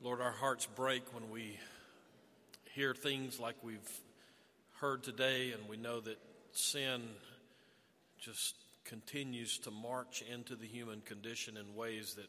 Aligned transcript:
Lord, 0.00 0.20
our 0.20 0.30
hearts 0.30 0.64
break 0.76 1.02
when 1.12 1.28
we 1.28 1.58
hear 2.76 2.94
things 2.94 3.40
like 3.40 3.56
we've 3.64 4.00
heard 4.76 5.02
today, 5.02 5.50
and 5.50 5.68
we 5.68 5.76
know 5.76 5.98
that 5.98 6.18
sin 6.52 7.02
just 8.20 8.54
continues 8.84 9.58
to 9.58 9.72
march 9.72 10.22
into 10.32 10.54
the 10.54 10.68
human 10.68 11.00
condition 11.00 11.56
in 11.56 11.74
ways 11.74 12.14
that 12.14 12.28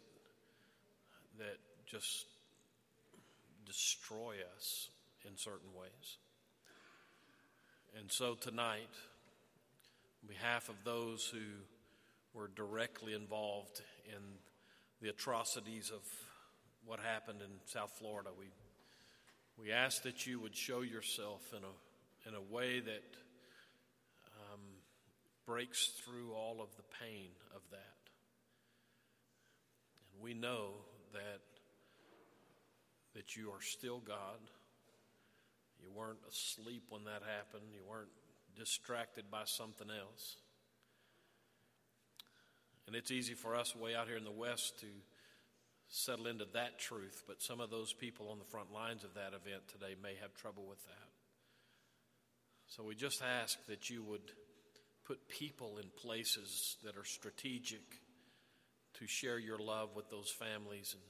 that 1.37 1.57
just 1.85 2.25
destroy 3.67 4.33
us 4.57 4.89
in 5.27 5.37
certain 5.37 5.69
ways. 5.79 6.17
And 7.99 8.11
so 8.11 8.33
tonight, 8.33 8.89
on 10.23 10.27
behalf 10.27 10.69
of 10.69 10.75
those 10.83 11.31
who 11.31 11.45
were 12.33 12.49
directly 12.55 13.13
involved 13.13 13.79
in 14.07 14.23
the 15.03 15.09
atrocities 15.09 15.91
of 15.93 16.01
what 16.89 16.99
happened 16.99 17.39
in 17.41 17.51
South 17.65 17.91
Florida, 17.99 18.31
we 18.37 18.45
we 19.61 19.71
ask 19.71 20.01
that 20.03 20.25
you 20.25 20.39
would 20.39 20.55
show 20.55 20.81
yourself 20.81 21.41
in 21.55 21.63
a 21.63 22.27
in 22.27 22.33
a 22.33 22.41
way 22.51 22.79
that 22.79 23.03
um, 24.51 24.59
breaks 25.45 25.91
through 26.03 26.33
all 26.33 26.61
of 26.61 26.75
the 26.77 26.83
pain 26.99 27.29
of 27.55 27.61
that. 27.69 27.99
And 30.13 30.23
we 30.23 30.33
know 30.33 30.71
that 31.13 31.41
that 33.13 33.35
you 33.35 33.51
are 33.51 33.61
still 33.61 33.99
God. 33.99 34.39
You 35.79 35.91
weren't 35.95 36.19
asleep 36.27 36.85
when 36.89 37.03
that 37.03 37.21
happened. 37.21 37.69
You 37.71 37.81
weren't 37.87 38.09
distracted 38.57 39.25
by 39.29 39.43
something 39.45 39.89
else. 39.91 40.37
And 42.87 42.95
it's 42.95 43.11
easy 43.11 43.35
for 43.35 43.55
us 43.55 43.75
way 43.75 43.93
out 43.93 44.07
here 44.07 44.17
in 44.17 44.23
the 44.23 44.31
West 44.31 44.79
to 44.79 44.87
settle 45.89 46.27
into 46.27 46.45
that 46.53 46.79
truth, 46.79 47.23
but 47.27 47.41
some 47.41 47.59
of 47.59 47.71
those 47.71 47.93
people 47.93 48.29
on 48.29 48.37
the 48.37 48.45
front 48.45 48.71
lines 48.71 49.03
of 49.03 49.15
that 49.15 49.33
event 49.33 49.67
today 49.67 49.95
may 50.01 50.13
have 50.21 50.33
trouble 50.35 50.65
with 50.67 50.83
that. 50.85 51.09
So 52.67 52.83
we 52.83 52.95
just 52.95 53.23
ask 53.23 53.57
that 53.67 53.89
you 53.89 54.03
would 54.03 54.31
put 55.05 55.27
people 55.27 55.79
in 55.79 55.89
places 55.99 56.77
that 56.83 56.95
are 56.95 57.03
strategic 57.03 57.81
to 58.99 59.07
share 59.07 59.39
your 59.39 59.57
love 59.57 59.89
with 59.95 60.09
those 60.11 60.29
families 60.29 60.93
and 60.93 61.03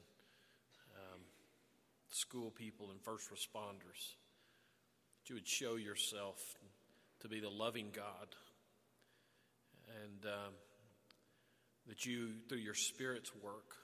um, 0.96 1.20
school 2.10 2.50
people 2.50 2.92
and 2.92 3.02
first 3.02 3.30
responders. 3.30 4.16
That 5.18 5.30
you 5.30 5.36
would 5.36 5.48
show 5.48 5.76
yourself 5.76 6.38
to 7.20 7.28
be 7.28 7.42
the 7.42 7.50
loving 7.50 7.90
God. 7.94 8.36
And 10.06 10.26
um, 10.26 10.54
that 11.88 12.06
you, 12.06 12.30
through 12.48 12.60
your 12.60 12.76
Spirit's 12.76 13.32
work, 13.44 13.76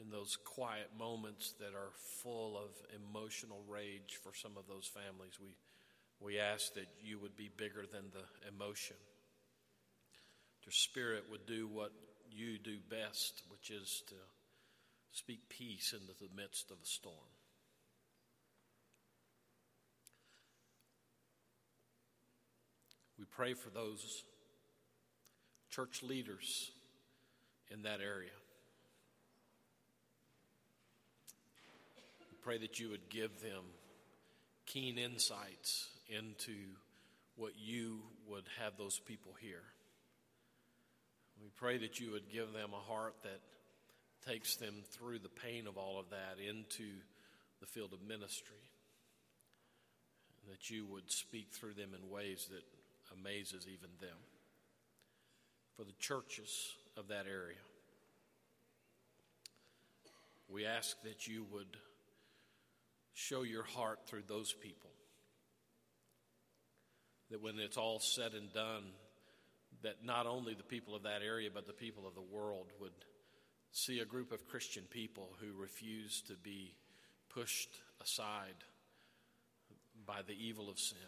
in 0.00 0.10
those 0.10 0.36
quiet 0.44 0.90
moments 0.98 1.54
that 1.58 1.74
are 1.74 1.92
full 2.22 2.56
of 2.56 2.70
emotional 2.94 3.62
rage 3.68 4.18
for 4.22 4.32
some 4.34 4.52
of 4.56 4.66
those 4.68 4.86
families, 4.86 5.38
we, 5.40 5.56
we 6.20 6.38
ask 6.38 6.74
that 6.74 6.88
you 7.02 7.18
would 7.18 7.36
be 7.36 7.50
bigger 7.56 7.84
than 7.90 8.04
the 8.12 8.48
emotion. 8.48 8.96
Your 10.64 10.72
Spirit 10.72 11.24
would 11.30 11.46
do 11.46 11.66
what 11.66 11.92
you 12.30 12.58
do 12.58 12.78
best, 12.90 13.42
which 13.48 13.70
is 13.70 14.02
to 14.08 14.14
speak 15.12 15.48
peace 15.48 15.94
into 15.94 16.12
the 16.20 16.28
midst 16.36 16.70
of 16.70 16.76
a 16.82 16.86
storm. 16.86 17.14
We 23.18 23.24
pray 23.24 23.54
for 23.54 23.70
those 23.70 24.24
church 25.70 26.02
leaders 26.02 26.70
in 27.70 27.82
that 27.82 28.00
area. 28.00 28.30
Pray 32.46 32.58
that 32.58 32.78
you 32.78 32.90
would 32.90 33.08
give 33.10 33.40
them 33.40 33.64
keen 34.66 34.98
insights 34.98 35.88
into 36.08 36.54
what 37.34 37.50
you 37.58 37.98
would 38.28 38.44
have 38.62 38.76
those 38.78 39.00
people 39.00 39.32
hear. 39.40 39.62
We 41.42 41.48
pray 41.56 41.78
that 41.78 41.98
you 41.98 42.12
would 42.12 42.30
give 42.32 42.52
them 42.52 42.70
a 42.72 42.92
heart 42.92 43.14
that 43.24 43.40
takes 44.30 44.54
them 44.54 44.74
through 44.92 45.18
the 45.18 45.28
pain 45.28 45.66
of 45.66 45.76
all 45.76 45.98
of 45.98 46.10
that 46.10 46.36
into 46.38 46.84
the 47.58 47.66
field 47.66 47.92
of 47.92 48.00
ministry. 48.06 48.70
That 50.48 50.70
you 50.70 50.86
would 50.86 51.10
speak 51.10 51.48
through 51.50 51.74
them 51.74 51.90
in 52.00 52.10
ways 52.10 52.46
that 52.52 52.62
amazes 53.18 53.66
even 53.66 53.90
them. 54.00 54.18
For 55.76 55.82
the 55.82 55.98
churches 55.98 56.76
of 56.96 57.08
that 57.08 57.26
area, 57.26 57.58
we 60.48 60.64
ask 60.64 61.02
that 61.02 61.26
you 61.26 61.44
would 61.50 61.76
show 63.16 63.42
your 63.42 63.62
heart 63.62 64.00
through 64.06 64.24
those 64.28 64.52
people. 64.52 64.90
That 67.30 67.42
when 67.42 67.58
it's 67.58 67.78
all 67.78 67.98
said 67.98 68.34
and 68.34 68.52
done, 68.52 68.84
that 69.82 70.04
not 70.04 70.26
only 70.26 70.52
the 70.52 70.62
people 70.62 70.94
of 70.94 71.04
that 71.04 71.22
area, 71.24 71.48
but 71.52 71.66
the 71.66 71.72
people 71.72 72.06
of 72.06 72.14
the 72.14 72.20
world 72.20 72.66
would 72.78 72.92
see 73.72 74.00
a 74.00 74.04
group 74.04 74.32
of 74.32 74.46
Christian 74.46 74.84
people 74.90 75.30
who 75.40 75.58
refuse 75.58 76.22
to 76.28 76.34
be 76.34 76.74
pushed 77.30 77.70
aside 78.02 78.64
by 80.06 80.20
the 80.26 80.34
evil 80.34 80.68
of 80.68 80.78
sin. 80.78 80.98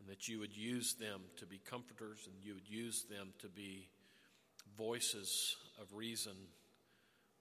And 0.00 0.08
that 0.08 0.26
you 0.26 0.38
would 0.38 0.56
use 0.56 0.94
them 0.94 1.20
to 1.36 1.46
be 1.46 1.60
comforters 1.68 2.26
and 2.26 2.42
you 2.42 2.54
would 2.54 2.68
use 2.68 3.04
them 3.10 3.34
to 3.40 3.48
be 3.48 3.88
voices 4.76 5.56
of 5.80 5.92
reason 5.92 6.32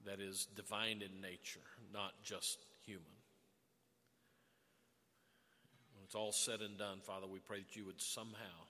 that 0.08 0.20
is 0.20 0.48
divine 0.56 1.02
in 1.02 1.22
nature, 1.22 1.60
not 1.94 2.14
just 2.24 2.60
human. 2.86 3.04
When 5.96 6.04
it's 6.04 6.16
all 6.16 6.32
said 6.32 6.62
and 6.62 6.78
done, 6.78 7.00
Father, 7.02 7.28
we 7.28 7.40
pray 7.40 7.60
that 7.60 7.76
you 7.76 7.86
would 7.86 8.02
somehow 8.02 8.66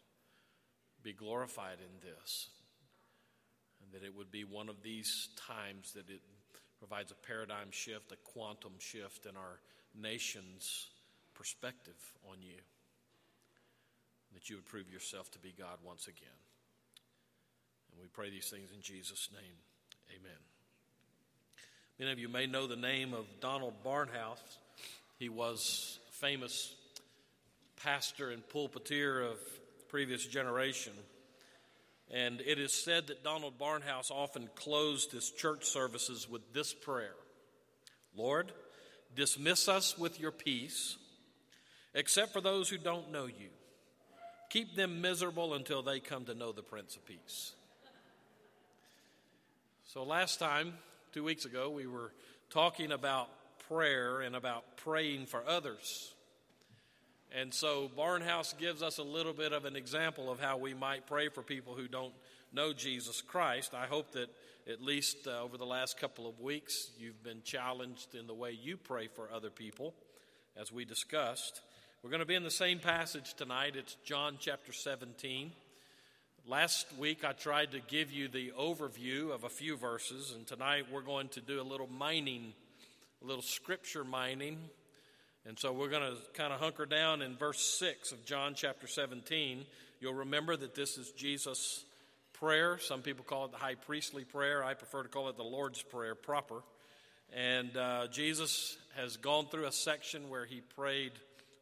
be 1.03 1.13
glorified 1.13 1.77
in 1.79 2.09
this, 2.09 2.47
and 3.81 3.91
that 3.93 4.05
it 4.05 4.15
would 4.15 4.31
be 4.31 4.43
one 4.43 4.69
of 4.69 4.81
these 4.83 5.29
times 5.35 5.93
that 5.93 6.09
it 6.09 6.21
provides 6.79 7.11
a 7.11 7.27
paradigm 7.27 7.71
shift, 7.71 8.11
a 8.11 8.31
quantum 8.33 8.73
shift 8.79 9.25
in 9.25 9.37
our 9.37 9.59
nation's 9.99 10.87
perspective 11.33 12.13
on 12.29 12.41
you. 12.41 12.59
That 14.33 14.49
you 14.49 14.57
would 14.57 14.65
prove 14.65 14.91
yourself 14.91 15.31
to 15.31 15.39
be 15.39 15.53
God 15.57 15.77
once 15.83 16.07
again. 16.07 16.39
And 17.91 18.01
we 18.01 18.07
pray 18.07 18.29
these 18.29 18.49
things 18.49 18.71
in 18.75 18.81
Jesus' 18.81 19.29
name. 19.33 19.57
Amen. 20.09 20.56
Many 21.99 22.11
of 22.11 22.19
you 22.19 22.29
may 22.29 22.45
know 22.45 22.67
the 22.67 22.75
name 22.75 23.15
of 23.15 23.25
Donald 23.39 23.73
Barnhouse. 23.83 24.59
He 25.17 25.29
was 25.29 25.97
a 26.09 26.11
famous 26.11 26.75
pastor 27.81 28.29
and 28.29 28.47
pulpiteer 28.47 29.25
of 29.31 29.39
previous 29.89 30.23
generation. 30.23 30.93
And 32.13 32.39
it 32.41 32.59
is 32.59 32.71
said 32.71 33.07
that 33.07 33.23
Donald 33.23 33.57
Barnhouse 33.57 34.11
often 34.11 34.47
closed 34.53 35.11
his 35.11 35.31
church 35.31 35.65
services 35.65 36.29
with 36.29 36.53
this 36.53 36.71
prayer 36.71 37.15
Lord, 38.15 38.51
dismiss 39.15 39.67
us 39.67 39.97
with 39.97 40.19
your 40.19 40.31
peace, 40.31 40.97
except 41.95 42.31
for 42.31 42.41
those 42.41 42.69
who 42.69 42.77
don't 42.77 43.11
know 43.11 43.25
you. 43.25 43.49
Keep 44.51 44.75
them 44.75 45.01
miserable 45.01 45.55
until 45.55 45.81
they 45.81 45.99
come 45.99 46.25
to 46.25 46.35
know 46.35 46.51
the 46.51 46.61
Prince 46.61 46.95
of 46.95 47.07
Peace. 47.07 47.53
So, 49.85 50.03
last 50.03 50.37
time, 50.37 50.73
two 51.11 51.23
weeks 51.23 51.45
ago, 51.45 51.69
we 51.69 51.87
were 51.87 52.11
talking 52.49 52.91
about 52.91 53.29
prayer 53.67 54.21
and 54.21 54.35
about 54.35 54.77
praying 54.77 55.25
for 55.25 55.43
others. 55.47 56.13
And 57.35 57.53
so 57.53 57.89
Barnhouse 57.97 58.57
gives 58.57 58.81
us 58.81 58.97
a 58.97 59.03
little 59.03 59.33
bit 59.33 59.51
of 59.51 59.65
an 59.65 59.75
example 59.75 60.31
of 60.31 60.39
how 60.39 60.57
we 60.57 60.73
might 60.73 61.07
pray 61.07 61.29
for 61.29 61.41
people 61.41 61.73
who 61.73 61.87
don't 61.87 62.13
know 62.53 62.73
Jesus 62.73 63.21
Christ. 63.21 63.73
I 63.73 63.85
hope 63.85 64.13
that 64.13 64.29
at 64.71 64.81
least 64.81 65.27
uh, 65.27 65.41
over 65.41 65.57
the 65.57 65.65
last 65.65 65.99
couple 65.99 66.27
of 66.27 66.39
weeks 66.39 66.91
you've 66.97 67.23
been 67.23 67.41
challenged 67.43 68.15
in 68.15 68.27
the 68.27 68.33
way 68.33 68.51
you 68.51 68.77
pray 68.77 69.07
for 69.07 69.29
other 69.33 69.49
people, 69.49 69.93
as 70.59 70.71
we 70.71 70.85
discussed. 70.85 71.61
We're 72.03 72.09
going 72.09 72.21
to 72.21 72.25
be 72.25 72.35
in 72.35 72.43
the 72.43 72.51
same 72.51 72.79
passage 72.79 73.33
tonight. 73.33 73.75
It's 73.75 73.95
John 74.05 74.37
chapter 74.39 74.71
17. 74.71 75.51
Last 76.49 76.87
week 76.97 77.25
I 77.25 77.33
tried 77.33 77.71
to 77.71 77.81
give 77.81 78.09
you 78.09 78.29
the 78.29 78.53
overview 78.57 79.35
of 79.35 79.43
a 79.43 79.49
few 79.49 79.75
verses, 79.75 80.31
and 80.33 80.47
tonight 80.47 80.85
we're 80.89 81.01
going 81.01 81.27
to 81.29 81.41
do 81.41 81.59
a 81.59 81.61
little 81.61 81.89
mining, 81.89 82.53
a 83.21 83.27
little 83.27 83.41
scripture 83.41 84.05
mining. 84.05 84.57
And 85.45 85.59
so 85.59 85.73
we're 85.73 85.89
going 85.89 86.09
to 86.09 86.15
kind 86.35 86.53
of 86.53 86.61
hunker 86.61 86.85
down 86.85 87.21
in 87.21 87.35
verse 87.35 87.59
6 87.77 88.13
of 88.13 88.23
John 88.23 88.53
chapter 88.55 88.87
17. 88.87 89.65
You'll 89.99 90.13
remember 90.13 90.55
that 90.55 90.73
this 90.73 90.97
is 90.97 91.11
Jesus' 91.11 91.83
prayer. 92.31 92.77
Some 92.79 93.01
people 93.01 93.25
call 93.25 93.43
it 93.43 93.51
the 93.51 93.57
high 93.57 93.75
priestly 93.75 94.23
prayer. 94.23 94.63
I 94.63 94.73
prefer 94.73 95.03
to 95.03 95.09
call 95.09 95.27
it 95.27 95.35
the 95.35 95.43
Lord's 95.43 95.81
Prayer 95.81 96.15
proper. 96.15 96.63
And 97.35 97.75
uh, 97.75 98.07
Jesus 98.07 98.77
has 98.95 99.17
gone 99.17 99.47
through 99.47 99.65
a 99.65 99.73
section 99.73 100.29
where 100.29 100.45
he 100.45 100.61
prayed 100.61 101.11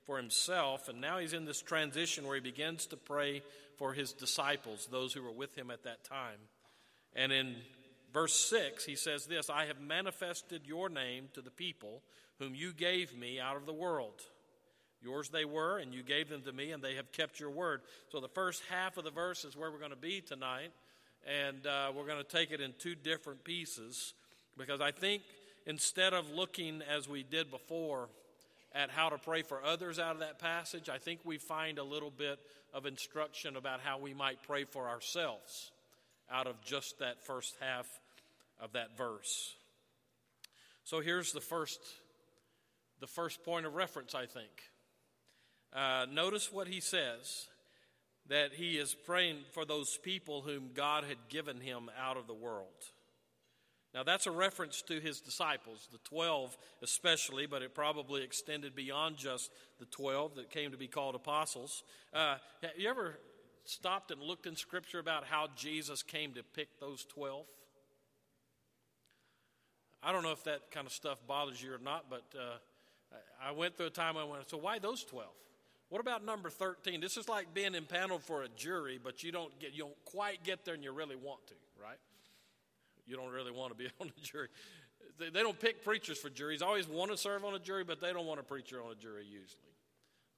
for 0.06 0.18
himself, 0.18 0.88
and 0.88 1.02
now 1.02 1.18
he's 1.18 1.34
in 1.34 1.46
this 1.46 1.64
transition 1.64 2.28
where 2.28 2.36
he 2.36 2.42
begins 2.42 2.86
to 2.86 2.98
pray 2.98 3.42
for 3.78 3.94
his 3.94 4.14
disciples, 4.14 4.88
those 4.92 5.14
who 5.14 5.22
were 5.22 5.32
with 5.32 5.56
him 5.58 5.72
at 5.72 5.84
that 5.84 6.04
time. 6.04 6.40
And 7.16 7.32
in 7.32 7.56
Verse 8.16 8.34
6, 8.50 8.86
he 8.86 8.96
says 8.96 9.26
this 9.26 9.50
I 9.50 9.66
have 9.66 9.82
manifested 9.82 10.62
your 10.66 10.88
name 10.88 11.28
to 11.34 11.42
the 11.42 11.52
people 11.52 12.02
whom 12.40 12.56
you 12.56 12.72
gave 12.72 13.14
me 13.14 13.42
out 13.42 13.58
of 13.58 13.66
the 13.66 13.74
world. 13.74 14.22
Yours 15.02 15.28
they 15.28 15.44
were, 15.44 15.80
and 15.80 15.94
you 15.94 16.02
gave 16.02 16.30
them 16.30 16.42
to 16.44 16.54
me, 16.54 16.72
and 16.72 16.82
they 16.82 16.96
have 16.96 17.12
kept 17.12 17.42
your 17.42 17.50
word. 17.50 17.82
So 18.14 18.22
the 18.22 18.30
first 18.30 18.64
half 18.70 18.96
of 18.96 19.04
the 19.04 19.12
verse 19.12 19.44
is 19.44 19.58
where 19.58 19.70
we're 19.70 19.80
going 19.80 19.90
to 19.92 19.98
be 19.98 20.22
tonight, 20.22 20.72
and 21.28 21.68
uh, 21.68 21.92
we're 21.94 22.08
going 22.08 22.24
to 22.24 22.24
take 22.24 22.52
it 22.52 22.62
in 22.62 22.74
two 22.80 22.96
different 22.96 23.44
pieces 23.44 24.14
because 24.58 24.80
I 24.80 24.92
think 24.92 25.22
instead 25.68 26.14
of 26.14 26.32
looking 26.32 26.82
as 26.84 27.10
we 27.10 27.22
did 27.22 27.52
before 27.52 28.08
at 28.76 28.92
how 28.92 29.10
to 29.10 29.18
pray 29.18 29.42
for 29.42 29.64
others 29.64 29.98
out 29.98 30.16
of 30.16 30.20
that 30.20 30.38
passage, 30.38 30.90
I 30.90 30.98
think 30.98 31.22
we 31.24 31.38
find 31.38 31.80
a 31.80 31.84
little 31.84 32.12
bit 32.12 32.40
of 32.74 32.86
instruction 32.86 33.56
about 33.56 33.80
how 33.80 33.98
we 33.98 34.14
might 34.14 34.44
pray 34.44 34.66
for 34.66 34.90
ourselves 34.90 35.72
out 36.30 36.46
of 36.46 36.62
just 36.62 37.00
that 37.00 37.26
first 37.26 37.56
half 37.62 37.88
of 38.60 38.74
that 38.74 38.98
verse. 38.98 39.56
So 40.84 41.00
here's 41.00 41.32
the 41.32 41.42
first, 41.42 41.80
the 43.00 43.08
first 43.08 43.44
point 43.46 43.66
of 43.66 43.76
reference, 43.76 44.14
I 44.14 44.26
think. 44.26 44.52
Uh, 45.74 46.06
notice 46.12 46.52
what 46.52 46.68
he 46.68 46.82
says 46.82 47.48
that 48.28 48.54
he 48.54 48.78
is 48.78 48.94
praying 49.06 49.38
for 49.54 49.66
those 49.66 49.98
people 49.98 50.42
whom 50.42 50.72
God 50.74 51.04
had 51.06 51.18
given 51.30 51.62
him 51.62 51.90
out 52.00 52.18
of 52.18 52.28
the 52.28 52.34
world. 52.34 52.92
Now, 53.96 54.04
that's 54.04 54.28
a 54.28 54.32
reference 54.32 54.82
to 54.84 55.00
his 55.00 55.22
disciples, 55.22 55.88
the 55.90 56.00
12 56.00 56.58
especially, 56.84 57.46
but 57.46 57.62
it 57.62 57.74
probably 57.74 58.24
extended 58.24 58.76
beyond 58.76 59.16
just 59.16 59.50
the 59.80 59.86
12 59.86 60.36
that 60.36 60.50
came 60.50 60.72
to 60.72 60.78
be 60.78 60.88
called 60.88 61.16
apostles. 61.16 61.82
Uh, 62.14 62.36
have 62.62 62.72
you 62.78 62.90
ever 62.90 63.18
stopped 63.64 64.12
and 64.12 64.22
looked 64.22 64.48
in 64.48 64.58
Scripture 64.58 65.00
about 65.00 65.24
how 65.24 65.48
Jesus 65.56 66.04
came 66.04 66.34
to 66.34 66.44
pick 66.44 66.78
those 66.82 67.06
12? 67.06 67.46
I 70.04 70.12
don't 70.12 70.24
know 70.24 70.34
if 70.34 70.44
that 70.44 70.72
kind 70.72 70.86
of 70.86 70.92
stuff 70.92 71.18
bothers 71.26 71.64
you 71.64 71.74
or 71.74 71.80
not, 71.82 72.10
but 72.10 72.26
uh, 72.38 72.58
I 73.42 73.54
went 73.54 73.78
through 73.78 73.88
a 73.88 73.92
time 73.92 74.16
when 74.16 74.26
I 74.26 74.28
went, 74.28 74.50
so 74.50 74.58
why 74.58 74.78
those 74.78 75.06
12? 75.06 75.30
What 75.88 76.02
about 76.02 76.26
number 76.26 76.50
13? 76.50 77.00
This 77.00 77.16
is 77.16 77.30
like 77.30 77.54
being 77.54 77.74
impaneled 77.74 78.24
for 78.24 78.44
a 78.44 78.50
jury, 78.50 79.00
but 79.02 79.24
you 79.24 79.32
don't 79.32 79.58
get 79.58 79.72
you 79.72 79.84
don't 79.84 80.04
quite 80.04 80.44
get 80.44 80.66
there 80.66 80.74
and 80.74 80.84
you 80.84 80.92
really 80.92 81.16
want 81.16 81.48
to, 81.48 81.54
right? 81.82 81.98
You 83.06 83.16
don't 83.16 83.32
really 83.32 83.52
want 83.52 83.72
to 83.72 83.78
be 83.78 83.90
on 84.02 84.08
a 84.08 84.22
jury. 84.22 84.48
They, 85.20 85.30
they 85.30 85.42
don't 85.42 85.60
pick 85.60 85.84
preachers 85.84 86.18
for 86.18 86.30
juries. 86.30 86.62
Always 86.62 86.88
want 86.88 87.12
to 87.12 87.18
serve 87.18 87.46
on 87.46 87.54
a 87.54 87.60
jury, 87.60 87.84
but 87.84 88.02
they 88.02 88.14
don't 88.14 88.26
want 88.26 88.40
a 88.40 88.44
preacher 88.44 88.82
on 88.82 88.92
a 88.92 88.96
jury 88.96 89.26
usually. 89.26 89.62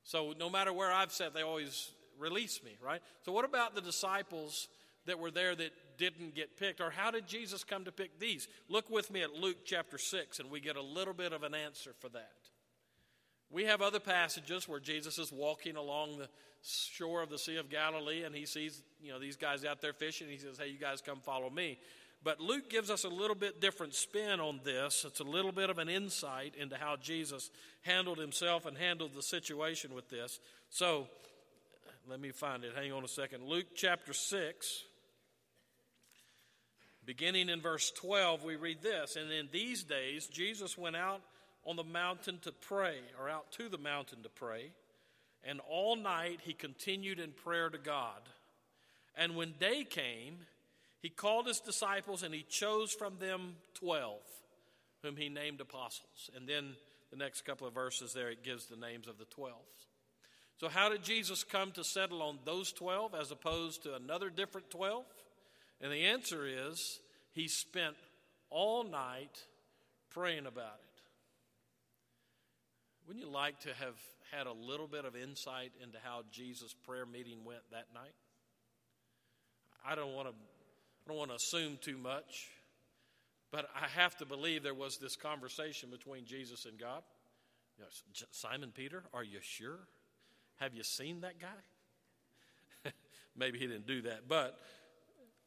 So 0.03 0.33
no 0.39 0.49
matter 0.49 0.71
where 0.71 0.91
I've 0.91 1.11
sat, 1.11 1.33
they 1.33 1.41
always 1.41 1.91
release 2.17 2.63
me, 2.63 2.77
right? 2.83 3.01
So 3.23 3.31
what 3.31 3.45
about 3.45 3.75
the 3.75 3.81
disciples 3.81 4.67
that 5.05 5.19
were 5.19 5.31
there 5.31 5.55
that 5.55 5.71
didn't 5.97 6.35
get 6.35 6.57
picked? 6.57 6.79
Or 6.79 6.89
how 6.89 7.11
did 7.11 7.27
Jesus 7.27 7.63
come 7.63 7.85
to 7.85 7.91
pick 7.91 8.19
these? 8.19 8.47
Look 8.69 8.89
with 8.89 9.11
me 9.11 9.21
at 9.21 9.33
Luke 9.33 9.65
chapter 9.65 9.97
6, 9.97 10.39
and 10.39 10.49
we 10.49 10.59
get 10.59 10.75
a 10.75 10.81
little 10.81 11.13
bit 11.13 11.33
of 11.33 11.43
an 11.43 11.53
answer 11.53 11.93
for 11.99 12.09
that. 12.09 12.31
We 13.49 13.63
have 13.65 13.81
other 13.81 13.99
passages 13.99 14.67
where 14.67 14.79
Jesus 14.79 15.17
is 15.17 15.31
walking 15.31 15.77
along 15.77 16.17
the 16.17 16.29
shore 16.61 17.21
of 17.21 17.29
the 17.29 17.37
Sea 17.37 17.57
of 17.57 17.69
Galilee 17.69 18.23
and 18.23 18.35
he 18.35 18.45
sees, 18.45 18.83
you 19.01 19.11
know, 19.11 19.19
these 19.19 19.37
guys 19.37 19.63
out 19.63 19.81
there 19.81 19.93
fishing. 19.93 20.27
He 20.27 20.37
says, 20.37 20.57
Hey, 20.57 20.67
you 20.67 20.77
guys 20.77 21.01
come 21.01 21.19
follow 21.19 21.49
me. 21.49 21.79
But 22.23 22.41
Luke 22.41 22.69
gives 22.69 22.89
us 22.89 23.03
a 23.03 23.09
little 23.09 23.35
bit 23.35 23.61
different 23.61 23.93
spin 23.93 24.39
on 24.39 24.59
this. 24.63 25.05
It's 25.07 25.19
a 25.19 25.23
little 25.23 25.51
bit 25.51 25.69
of 25.69 25.77
an 25.77 25.87
insight 25.87 26.55
into 26.55 26.75
how 26.75 26.95
Jesus 26.97 27.49
handled 27.83 28.17
himself 28.17 28.65
and 28.65 28.77
handled 28.77 29.13
the 29.13 29.21
situation 29.21 29.93
with 29.93 30.09
this. 30.09 30.39
So 30.69 31.07
let 32.09 32.19
me 32.19 32.31
find 32.31 32.63
it. 32.63 32.73
Hang 32.75 32.91
on 32.91 33.03
a 33.03 33.07
second. 33.07 33.43
Luke 33.43 33.67
chapter 33.75 34.13
6, 34.13 34.83
beginning 37.05 37.49
in 37.49 37.61
verse 37.61 37.91
12, 37.91 38.43
we 38.43 38.55
read 38.55 38.81
this 38.81 39.15
And 39.15 39.31
in 39.31 39.49
these 39.51 39.83
days, 39.83 40.27
Jesus 40.27 40.77
went 40.77 40.95
out 40.95 41.21
on 41.65 41.75
the 41.75 41.83
mountain 41.83 42.39
to 42.43 42.51
pray, 42.51 42.95
or 43.19 43.29
out 43.29 43.51
to 43.51 43.67
the 43.67 43.77
mountain 43.77 44.23
to 44.23 44.29
pray. 44.29 44.71
And 45.43 45.59
all 45.69 45.95
night 45.95 46.39
he 46.43 46.53
continued 46.53 47.19
in 47.19 47.31
prayer 47.31 47.69
to 47.69 47.77
God. 47.77 48.21
And 49.15 49.35
when 49.35 49.53
day 49.59 49.83
came, 49.83 50.39
he 51.01 51.09
called 51.09 51.47
his 51.47 51.59
disciples 51.59 52.23
and 52.23 52.33
he 52.33 52.43
chose 52.43 52.91
from 52.91 53.17
them 53.19 53.55
12, 53.75 54.19
whom 55.03 55.15
he 55.15 55.29
named 55.29 55.61
apostles. 55.61 56.29
And 56.35 56.47
then 56.47 56.75
the 57.11 57.17
next 57.17 57.45
couple 57.45 57.67
of 57.67 57.73
verses 57.73 58.13
there, 58.13 58.29
it 58.29 58.43
gives 58.43 58.65
the 58.65 58.75
names 58.75 59.07
of 59.07 59.17
the 59.17 59.25
12. 59.25 59.53
So, 60.59 60.69
how 60.69 60.89
did 60.89 61.03
Jesus 61.03 61.43
come 61.43 61.71
to 61.73 61.83
settle 61.83 62.23
on 62.23 62.39
those 62.43 62.71
12 62.71 63.13
as 63.13 63.29
opposed 63.29 63.83
to 63.83 63.95
another 63.95 64.29
different 64.29 64.71
12? 64.71 65.05
And 65.81 65.91
the 65.91 66.05
answer 66.05 66.47
is 66.47 66.99
he 67.31 67.47
spent 67.47 67.95
all 68.49 68.83
night 68.83 69.39
praying 70.09 70.47
about 70.47 70.79
it. 70.83 71.01
Wouldn't 73.07 73.23
you 73.23 73.31
like 73.31 73.59
to 73.61 73.69
have 73.69 73.95
had 74.31 74.47
a 74.47 74.51
little 74.51 74.87
bit 74.87 75.05
of 75.05 75.15
insight 75.15 75.71
into 75.81 75.99
how 76.03 76.23
Jesus' 76.31 76.73
prayer 76.73 77.05
meeting 77.05 77.45
went 77.45 77.61
that 77.71 77.85
night? 77.93 78.15
I 79.85 79.95
don't 79.95 80.13
want 80.13 80.27
to 80.29 80.33
I 81.07 81.09
don't 81.09 81.19
want 81.19 81.31
to 81.31 81.37
assume 81.37 81.77
too 81.79 81.97
much, 81.97 82.49
but 83.49 83.69
I 83.73 83.87
have 83.87 84.17
to 84.17 84.25
believe 84.25 84.61
there 84.61 84.73
was 84.73 84.97
this 84.97 85.15
conversation 85.15 85.89
between 85.89 86.25
Jesus 86.25 86.65
and 86.65 86.77
God. 86.77 87.01
You 87.77 87.85
know, 87.85 88.25
Simon 88.31 88.73
Peter, 88.75 89.03
are 89.13 89.23
you 89.23 89.39
sure? 89.41 89.87
Have 90.57 90.73
you 90.73 90.83
seen 90.83 91.21
that 91.21 91.35
guy? 91.39 92.91
Maybe 93.37 93.57
he 93.57 93.67
didn't 93.67 93.87
do 93.87 94.01
that, 94.01 94.27
but 94.27 94.59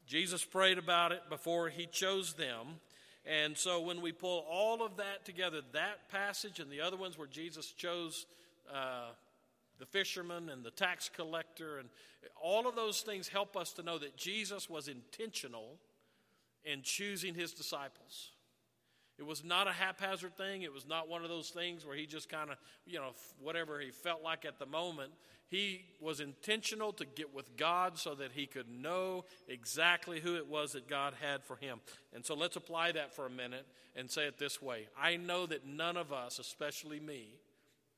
Jesus 0.07 0.43
prayed 0.43 0.79
about 0.79 1.11
it 1.11 1.29
before 1.29 1.69
he 1.69 1.85
chose 1.85 2.33
them. 2.33 2.79
And 3.23 3.55
so 3.55 3.81
when 3.81 4.01
we 4.01 4.11
pull 4.13 4.43
all 4.49 4.83
of 4.83 4.97
that 4.97 5.25
together, 5.25 5.61
that 5.73 6.09
passage 6.09 6.59
and 6.59 6.71
the 6.71 6.81
other 6.81 6.97
ones 6.97 7.19
where 7.19 7.27
Jesus 7.27 7.67
chose 7.67 8.25
uh, 8.73 9.09
the 9.81 9.85
fisherman 9.87 10.47
and 10.49 10.63
the 10.63 10.69
tax 10.69 11.09
collector, 11.09 11.79
and 11.79 11.89
all 12.39 12.67
of 12.67 12.75
those 12.75 13.01
things 13.01 13.27
help 13.27 13.57
us 13.57 13.73
to 13.73 13.81
know 13.83 13.97
that 13.97 14.15
Jesus 14.15 14.69
was 14.69 14.87
intentional 14.87 15.79
in 16.63 16.83
choosing 16.83 17.33
his 17.33 17.51
disciples. 17.51 18.29
It 19.17 19.25
was 19.25 19.43
not 19.43 19.67
a 19.67 19.71
haphazard 19.71 20.37
thing. 20.37 20.61
It 20.61 20.71
was 20.71 20.87
not 20.87 21.09
one 21.09 21.23
of 21.23 21.29
those 21.29 21.49
things 21.49 21.83
where 21.83 21.95
he 21.95 22.05
just 22.05 22.29
kind 22.29 22.51
of, 22.51 22.57
you 22.85 22.99
know, 22.99 23.11
whatever 23.41 23.79
he 23.79 23.89
felt 23.89 24.21
like 24.23 24.45
at 24.45 24.59
the 24.59 24.67
moment. 24.67 25.11
He 25.47 25.85
was 25.99 26.19
intentional 26.19 26.93
to 26.93 27.05
get 27.05 27.33
with 27.33 27.57
God 27.57 27.97
so 27.97 28.13
that 28.15 28.31
he 28.33 28.45
could 28.45 28.69
know 28.69 29.25
exactly 29.49 30.19
who 30.19 30.37
it 30.37 30.47
was 30.47 30.73
that 30.73 30.87
God 30.87 31.15
had 31.19 31.43
for 31.43 31.55
him. 31.55 31.81
And 32.13 32.23
so 32.23 32.35
let's 32.35 32.55
apply 32.55 32.93
that 32.93 33.13
for 33.13 33.25
a 33.25 33.29
minute 33.29 33.65
and 33.95 34.09
say 34.09 34.27
it 34.27 34.37
this 34.37 34.61
way 34.61 34.87
I 34.95 35.17
know 35.17 35.47
that 35.47 35.65
none 35.65 35.97
of 35.97 36.13
us, 36.13 36.37
especially 36.37 36.99
me, 36.99 37.39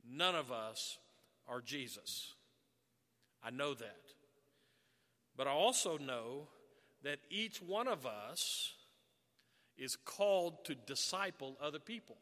none 0.10 0.36
of 0.36 0.50
us 0.50 0.98
are 1.48 1.62
Jesus. 1.62 2.34
I 3.44 3.50
know 3.50 3.74
that. 3.74 4.00
But 5.36 5.48
I 5.48 5.52
also 5.52 5.98
know 5.98 6.48
that 7.04 7.20
each 7.30 7.62
one 7.62 7.88
of 7.88 8.06
us 8.06 8.74
is 9.78 9.96
called 9.96 10.66
to 10.66 10.76
disciple 10.76 11.58
other 11.62 11.80
people. 11.80 12.18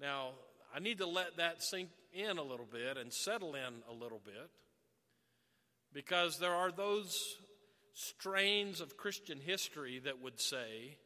Now, 0.00 0.30
I 0.74 0.78
need 0.78 0.98
to 0.98 1.06
let 1.06 1.36
that 1.36 1.62
sink 1.62 1.90
in 2.12 2.38
a 2.38 2.42
little 2.42 2.68
bit 2.70 2.96
and 2.96 3.12
settle 3.12 3.54
in 3.54 3.82
a 3.88 3.92
little 3.92 4.20
bit 4.24 4.50
because 5.92 6.38
there 6.38 6.54
are 6.54 6.70
those 6.70 7.36
strains 7.94 8.80
of 8.80 8.96
Christian 8.96 9.38
history 9.38 10.00
that 10.04 10.22
would 10.22 10.40
say 10.40 10.96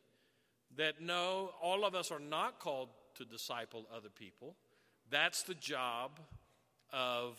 that 0.76 1.00
no, 1.00 1.50
all 1.62 1.84
of 1.84 1.94
us 1.94 2.10
are 2.10 2.20
not 2.20 2.60
called 2.60 2.88
to 3.16 3.24
disciple 3.24 3.86
other 3.94 4.08
people. 4.08 4.56
That's 5.10 5.42
the 5.42 5.54
job 5.54 6.18
of 6.92 7.38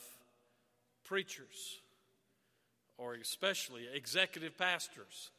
preachers, 1.04 1.80
or 2.98 3.16
especially 3.16 3.84
executive 3.94 4.58
pastors, 4.58 5.32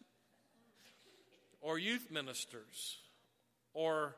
or 1.61 1.79
youth 1.79 2.11
ministers, 2.11 2.99
or 3.75 4.15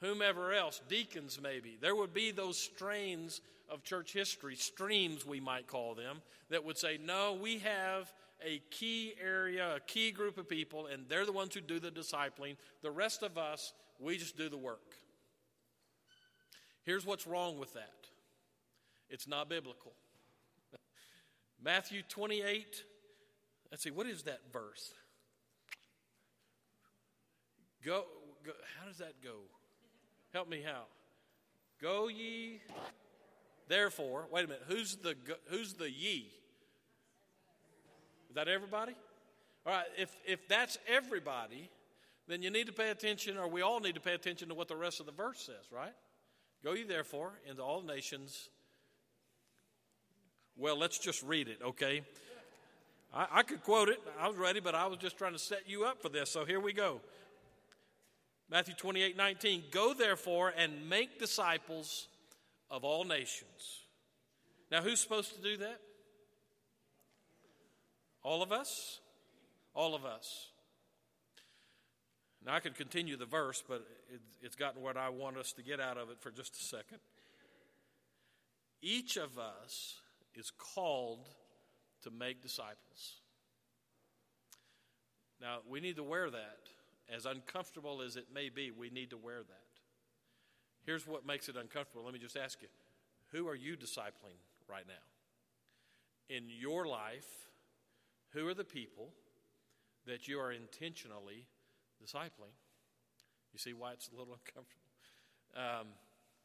whomever 0.00 0.52
else, 0.52 0.80
deacons 0.88 1.38
maybe. 1.42 1.76
There 1.80 1.94
would 1.94 2.14
be 2.14 2.30
those 2.30 2.58
strains 2.58 3.40
of 3.70 3.82
church 3.82 4.12
history, 4.12 4.56
streams 4.56 5.26
we 5.26 5.40
might 5.40 5.66
call 5.66 5.94
them, 5.94 6.22
that 6.50 6.64
would 6.64 6.78
say, 6.78 6.98
no, 7.04 7.38
we 7.40 7.58
have 7.58 8.12
a 8.44 8.62
key 8.70 9.14
area, 9.22 9.76
a 9.76 9.80
key 9.80 10.10
group 10.10 10.38
of 10.38 10.48
people, 10.48 10.86
and 10.86 11.04
they're 11.08 11.26
the 11.26 11.32
ones 11.32 11.54
who 11.54 11.60
do 11.60 11.80
the 11.80 11.90
discipling. 11.90 12.56
The 12.82 12.90
rest 12.90 13.22
of 13.22 13.36
us, 13.36 13.72
we 13.98 14.16
just 14.16 14.36
do 14.36 14.48
the 14.48 14.56
work. 14.56 14.94
Here's 16.88 17.04
what's 17.04 17.26
wrong 17.26 17.58
with 17.58 17.74
that 17.74 17.92
it's 19.10 19.28
not 19.28 19.50
biblical. 19.50 19.92
Matthew 21.62 22.00
28, 22.08 22.82
let's 23.70 23.82
see, 23.82 23.90
what 23.90 24.06
is 24.06 24.22
that 24.22 24.40
verse? 24.50 24.94
Go, 27.84 28.06
go 28.42 28.52
how 28.80 28.88
does 28.88 28.96
that 28.96 29.22
go? 29.22 29.34
Help 30.32 30.48
me 30.48 30.62
how? 30.64 30.84
Go 31.82 32.08
ye, 32.08 32.62
therefore. 33.68 34.24
Wait 34.32 34.46
a 34.46 34.48
minute. 34.48 34.64
Who's 34.66 34.96
the 34.96 35.14
who's 35.48 35.74
the 35.74 35.90
ye? 35.90 36.32
Is 38.30 38.34
that 38.34 38.48
everybody? 38.48 38.94
All 39.66 39.74
right, 39.74 39.84
if, 39.98 40.16
if 40.26 40.48
that's 40.48 40.78
everybody, 40.88 41.68
then 42.28 42.40
you 42.40 42.48
need 42.48 42.66
to 42.66 42.72
pay 42.72 42.88
attention, 42.88 43.36
or 43.36 43.46
we 43.46 43.60
all 43.60 43.78
need 43.78 43.96
to 43.96 44.00
pay 44.00 44.14
attention 44.14 44.48
to 44.48 44.54
what 44.54 44.68
the 44.68 44.76
rest 44.76 45.00
of 45.00 45.06
the 45.06 45.12
verse 45.12 45.42
says, 45.42 45.70
right? 45.70 45.92
Go 46.64 46.72
ye 46.72 46.84
therefore 46.84 47.32
into 47.48 47.62
all 47.62 47.82
nations. 47.82 48.48
Well, 50.56 50.76
let's 50.76 50.98
just 50.98 51.22
read 51.22 51.48
it, 51.48 51.58
okay? 51.64 52.02
I, 53.14 53.26
I 53.30 53.42
could 53.42 53.62
quote 53.62 53.88
it. 53.88 54.00
I 54.20 54.28
was 54.28 54.36
ready, 54.36 54.60
but 54.60 54.74
I 54.74 54.86
was 54.86 54.98
just 54.98 55.16
trying 55.16 55.32
to 55.32 55.38
set 55.38 55.68
you 55.68 55.84
up 55.84 56.02
for 56.02 56.08
this. 56.08 56.30
So 56.30 56.44
here 56.44 56.60
we 56.60 56.72
go. 56.72 57.00
Matthew 58.50 58.74
28 58.74 59.16
19. 59.16 59.64
Go 59.70 59.94
therefore 59.94 60.52
and 60.56 60.88
make 60.88 61.18
disciples 61.18 62.08
of 62.70 62.84
all 62.84 63.04
nations. 63.04 63.82
Now, 64.70 64.82
who's 64.82 65.00
supposed 65.00 65.34
to 65.36 65.42
do 65.42 65.56
that? 65.58 65.80
All 68.22 68.42
of 68.42 68.52
us? 68.52 69.00
All 69.74 69.94
of 69.94 70.04
us. 70.04 70.48
Now, 72.48 72.54
I 72.54 72.60
could 72.60 72.76
continue 72.76 73.18
the 73.18 73.26
verse, 73.26 73.62
but 73.68 73.86
it, 74.10 74.22
it's 74.40 74.56
gotten 74.56 74.80
what 74.80 74.96
I 74.96 75.10
want 75.10 75.36
us 75.36 75.52
to 75.52 75.62
get 75.62 75.80
out 75.80 75.98
of 75.98 76.08
it 76.08 76.16
for 76.18 76.30
just 76.30 76.54
a 76.54 76.64
second. 76.64 76.96
Each 78.80 79.18
of 79.18 79.38
us 79.38 79.96
is 80.34 80.50
called 80.50 81.28
to 82.04 82.10
make 82.10 82.40
disciples. 82.40 83.20
Now, 85.42 85.58
we 85.68 85.80
need 85.80 85.96
to 85.96 86.02
wear 86.02 86.30
that. 86.30 86.70
As 87.14 87.26
uncomfortable 87.26 88.00
as 88.00 88.16
it 88.16 88.28
may 88.34 88.48
be, 88.48 88.70
we 88.70 88.88
need 88.88 89.10
to 89.10 89.18
wear 89.18 89.40
that. 89.40 89.80
Here's 90.86 91.06
what 91.06 91.26
makes 91.26 91.50
it 91.50 91.56
uncomfortable. 91.56 92.02
Let 92.06 92.14
me 92.14 92.18
just 92.18 92.38
ask 92.38 92.62
you 92.62 92.68
who 93.30 93.46
are 93.46 93.54
you 93.54 93.76
discipling 93.76 94.40
right 94.66 94.86
now? 94.88 96.34
In 96.34 96.44
your 96.48 96.86
life, 96.86 97.28
who 98.30 98.48
are 98.48 98.54
the 98.54 98.64
people 98.64 99.12
that 100.06 100.28
you 100.28 100.40
are 100.40 100.50
intentionally 100.50 101.44
discipling? 102.02 102.54
You 103.52 103.58
see 103.58 103.72
why 103.72 103.92
it's 103.92 104.08
a 104.08 104.16
little 104.16 104.34
uncomfortable? 104.46 104.88
Um, 105.56 105.86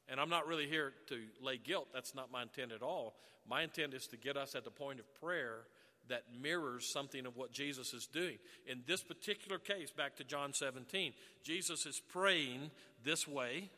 and 0.10 0.19
I'm 0.19 0.29
not 0.29 0.48
really 0.48 0.67
here 0.67 0.93
to 1.07 1.19
lay 1.41 1.57
guilt. 1.57 1.88
That's 1.93 2.13
not 2.13 2.31
my 2.31 2.43
intent 2.43 2.72
at 2.72 2.81
all. 2.81 3.15
My 3.48 3.63
intent 3.63 3.93
is 3.93 4.07
to 4.07 4.17
get 4.17 4.38
us 4.38 4.55
at 4.55 4.63
the 4.63 4.72
point 4.72 5.00
of 5.00 5.13
prayer 5.15 5.65
that 6.10 6.24
mirrors 6.41 6.86
something 6.86 7.25
of 7.25 7.38
what 7.38 7.53
Jesus 7.53 7.93
is 7.93 8.07
doing. 8.07 8.38
In 8.67 8.83
this 8.86 9.01
particular 9.01 9.57
case, 9.57 9.91
back 9.91 10.17
to 10.17 10.24
John 10.24 10.53
17, 10.53 11.13
Jesus 11.43 11.86
is 11.86 12.01
praying 12.12 12.72
this 13.03 13.27
way. 13.27 13.69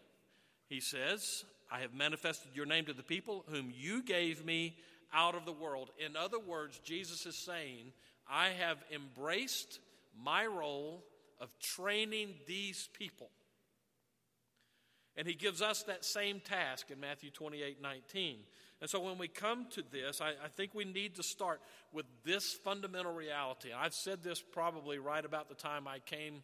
He 0.68 0.80
says, 0.80 1.46
I 1.72 1.80
have 1.80 1.94
manifested 1.94 2.52
your 2.56 2.66
name 2.66 2.86
to 2.86 2.94
the 2.94 3.04
people 3.04 3.46
whom 3.50 3.72
you 3.76 4.02
gave 4.02 4.44
me 4.44 4.76
out 5.14 5.36
of 5.36 5.46
the 5.46 5.52
world. 5.52 5.92
In 6.04 6.16
other 6.16 6.40
words, 6.40 6.80
Jesus 6.84 7.26
is 7.28 7.36
saying, 7.36 7.94
I 8.28 8.50
have 8.50 8.78
embraced 8.94 9.80
my 10.20 10.46
role 10.48 11.04
of 11.40 11.50
training 11.60 12.36
these 12.48 12.90
people. 12.94 13.30
And 15.18 15.28
he 15.28 15.34
gives 15.34 15.62
us 15.62 15.84
that 15.84 16.04
same 16.04 16.42
task 16.42 16.92
in 16.92 17.00
Matthew 17.00 17.30
28 17.30 17.82
19. 17.82 18.38
And 18.82 18.90
so 18.90 19.00
when 19.00 19.18
we 19.18 19.30
come 19.30 19.68
to 19.72 19.84
this, 19.90 20.20
I, 20.20 20.32
I, 20.32 20.50
think 20.50 20.74
we 20.74 20.84
need 20.84 21.16
to 21.16 21.24
start 21.24 21.62
with 21.94 22.06
this 22.26 22.54
fundamental 22.54 23.14
reality. 23.14 23.70
I've 23.76 23.94
said 23.94 24.22
this 24.22 24.42
probably 24.42 25.00
right 25.00 25.24
about 25.24 25.48
the 25.48 25.56
time 25.56 25.88
I 25.88 26.00
came, 26.00 26.44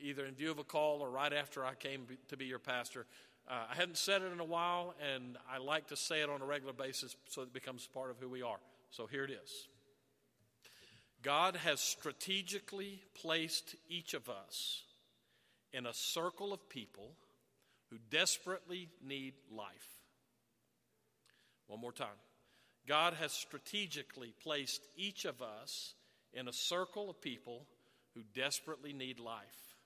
either 0.00 0.24
in 0.24 0.34
view 0.34 0.52
of 0.52 0.60
a 0.60 0.64
call 0.64 1.00
or 1.00 1.10
right 1.10 1.32
after 1.32 1.64
I 1.64 1.74
came 1.74 2.06
to 2.28 2.36
be 2.36 2.44
your 2.44 2.60
pastor. 2.60 3.06
Uh, 3.48 3.64
I 3.68 3.74
hadn't 3.74 3.98
said 3.98 4.22
it 4.22 4.32
in 4.32 4.38
a 4.38 4.44
while, 4.44 4.94
and 5.12 5.36
I 5.52 5.58
like 5.58 5.88
to 5.88 5.96
say 5.96 6.22
it 6.22 6.30
on 6.30 6.40
a 6.40 6.44
regular 6.44 6.72
basis 6.72 7.16
so 7.28 7.42
it 7.42 7.52
becomes 7.52 7.88
part 7.92 8.10
of 8.10 8.16
who 8.20 8.28
we 8.28 8.42
are. 8.42 8.60
So 8.90 9.08
here 9.08 9.24
it 9.24 9.32
is 9.32 9.66
God 11.22 11.56
has 11.56 11.80
strategically 11.80 13.00
placed 13.20 13.76
each 13.88 14.14
of 14.14 14.28
us 14.28 14.82
in 15.72 15.86
a 15.86 15.94
circle 15.94 16.52
of 16.52 16.68
people 16.68 17.12
who 17.90 17.98
desperately 18.10 18.88
need 19.04 19.34
life. 19.50 20.00
One 21.66 21.80
more 21.80 21.92
time. 21.92 22.08
God 22.88 23.14
has 23.14 23.32
strategically 23.32 24.34
placed 24.42 24.86
each 24.96 25.24
of 25.24 25.40
us 25.40 25.94
in 26.32 26.48
a 26.48 26.52
circle 26.52 27.08
of 27.08 27.20
people 27.20 27.66
who 28.14 28.22
desperately 28.34 28.92
need 28.92 29.20
life. 29.20 29.76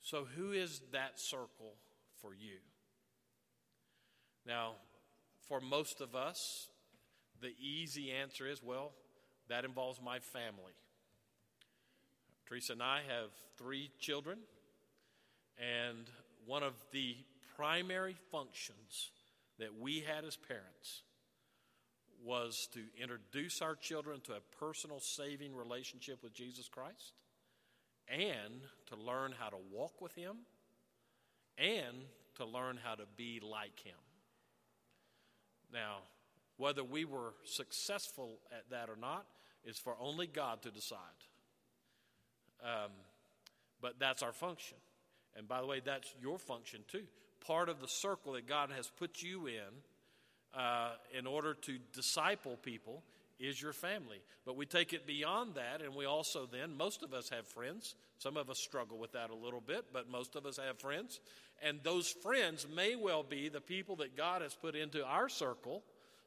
So, 0.00 0.26
who 0.36 0.52
is 0.52 0.80
that 0.92 1.20
circle 1.20 1.74
for 2.20 2.34
you? 2.34 2.58
Now, 4.46 4.72
for 5.46 5.60
most 5.60 6.00
of 6.00 6.16
us, 6.16 6.68
the 7.40 7.52
easy 7.60 8.10
answer 8.10 8.46
is 8.46 8.62
well, 8.62 8.92
that 9.52 9.66
involves 9.66 10.00
my 10.02 10.18
family. 10.18 10.72
Teresa 12.46 12.72
and 12.72 12.82
I 12.82 13.00
have 13.06 13.30
three 13.58 13.90
children. 14.00 14.38
And 15.58 16.06
one 16.46 16.62
of 16.62 16.72
the 16.90 17.16
primary 17.56 18.16
functions 18.30 19.10
that 19.58 19.78
we 19.78 20.00
had 20.00 20.24
as 20.24 20.36
parents 20.36 21.02
was 22.24 22.68
to 22.72 22.80
introduce 23.00 23.60
our 23.60 23.74
children 23.74 24.20
to 24.22 24.32
a 24.32 24.56
personal 24.58 25.00
saving 25.00 25.54
relationship 25.54 26.22
with 26.22 26.32
Jesus 26.32 26.68
Christ 26.68 27.12
and 28.08 28.62
to 28.86 28.96
learn 28.96 29.34
how 29.38 29.50
to 29.50 29.58
walk 29.70 30.00
with 30.00 30.14
Him 30.14 30.36
and 31.58 32.06
to 32.36 32.46
learn 32.46 32.78
how 32.82 32.94
to 32.94 33.04
be 33.16 33.40
like 33.42 33.78
Him. 33.80 34.00
Now, 35.72 35.98
whether 36.62 36.84
we 36.84 37.04
were 37.04 37.34
successful 37.42 38.38
at 38.52 38.70
that 38.70 38.88
or 38.88 38.94
not 38.94 39.26
is 39.64 39.78
for 39.78 39.96
only 40.00 40.28
God 40.28 40.62
to 40.62 40.70
decide. 40.70 40.98
Um, 42.62 42.92
but 43.80 43.98
that's 43.98 44.22
our 44.22 44.32
function. 44.32 44.76
And 45.36 45.48
by 45.48 45.60
the 45.60 45.66
way, 45.66 45.80
that's 45.84 46.14
your 46.22 46.38
function 46.38 46.82
too. 46.86 47.02
Part 47.44 47.68
of 47.68 47.80
the 47.80 47.88
circle 47.88 48.34
that 48.34 48.46
God 48.46 48.70
has 48.76 48.88
put 48.96 49.22
you 49.22 49.48
in 49.48 50.56
uh, 50.56 50.90
in 51.18 51.26
order 51.26 51.54
to 51.54 51.78
disciple 51.92 52.56
people 52.62 53.02
is 53.40 53.60
your 53.60 53.72
family. 53.72 54.18
But 54.46 54.56
we 54.56 54.64
take 54.64 54.92
it 54.92 55.04
beyond 55.04 55.56
that, 55.56 55.82
and 55.84 55.96
we 55.96 56.04
also 56.04 56.46
then, 56.46 56.76
most 56.76 57.02
of 57.02 57.12
us 57.12 57.28
have 57.30 57.48
friends. 57.48 57.96
Some 58.18 58.36
of 58.36 58.48
us 58.50 58.60
struggle 58.60 58.98
with 58.98 59.10
that 59.12 59.30
a 59.30 59.34
little 59.34 59.60
bit, 59.60 59.86
but 59.92 60.08
most 60.08 60.36
of 60.36 60.46
us 60.46 60.60
have 60.64 60.78
friends. 60.78 61.18
And 61.60 61.80
those 61.82 62.08
friends 62.08 62.68
may 62.72 62.94
well 62.94 63.24
be 63.24 63.48
the 63.48 63.60
people 63.60 63.96
that 63.96 64.16
God 64.16 64.42
has 64.42 64.54
put 64.54 64.76
into 64.76 65.04
our 65.04 65.28
circle 65.28 65.82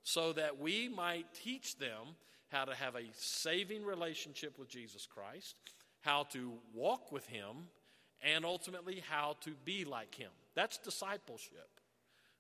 so 0.05 0.31
that 0.31 0.57
we 0.57 0.87
might 0.87 1.25
teach 1.33 1.77
them 1.77 2.15
how 2.47 2.63
to 2.63 2.73
have 2.73 2.95
a 2.95 3.03
saving 3.17 3.83
relationship 3.83 4.57
with 4.57 4.69
Jesus 4.69 5.05
Christ, 5.05 5.55
how 5.99 6.23
to 6.31 6.53
walk 6.73 7.11
with 7.11 7.25
Him 7.27 7.67
and 8.25 8.43
ultimately 8.43 9.03
how 9.09 9.37
to 9.41 9.51
be 9.63 9.85
like 9.85 10.15
him. 10.15 10.31
That's 10.55 10.77
discipleship. 10.77 11.69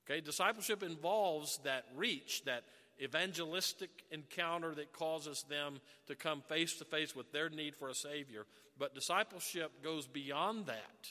Okay, 0.09 0.21
discipleship 0.21 0.83
involves 0.83 1.59
that 1.63 1.85
reach, 1.95 2.43
that 2.45 2.63
evangelistic 3.01 3.89
encounter 4.11 4.73
that 4.75 4.93
causes 4.93 5.45
them 5.49 5.79
to 6.07 6.15
come 6.15 6.41
face 6.47 6.75
to 6.77 6.85
face 6.85 7.15
with 7.15 7.31
their 7.31 7.49
need 7.49 7.75
for 7.75 7.89
a 7.89 7.95
Savior. 7.95 8.45
But 8.77 8.95
discipleship 8.95 9.83
goes 9.83 10.07
beyond 10.07 10.67
that 10.67 11.09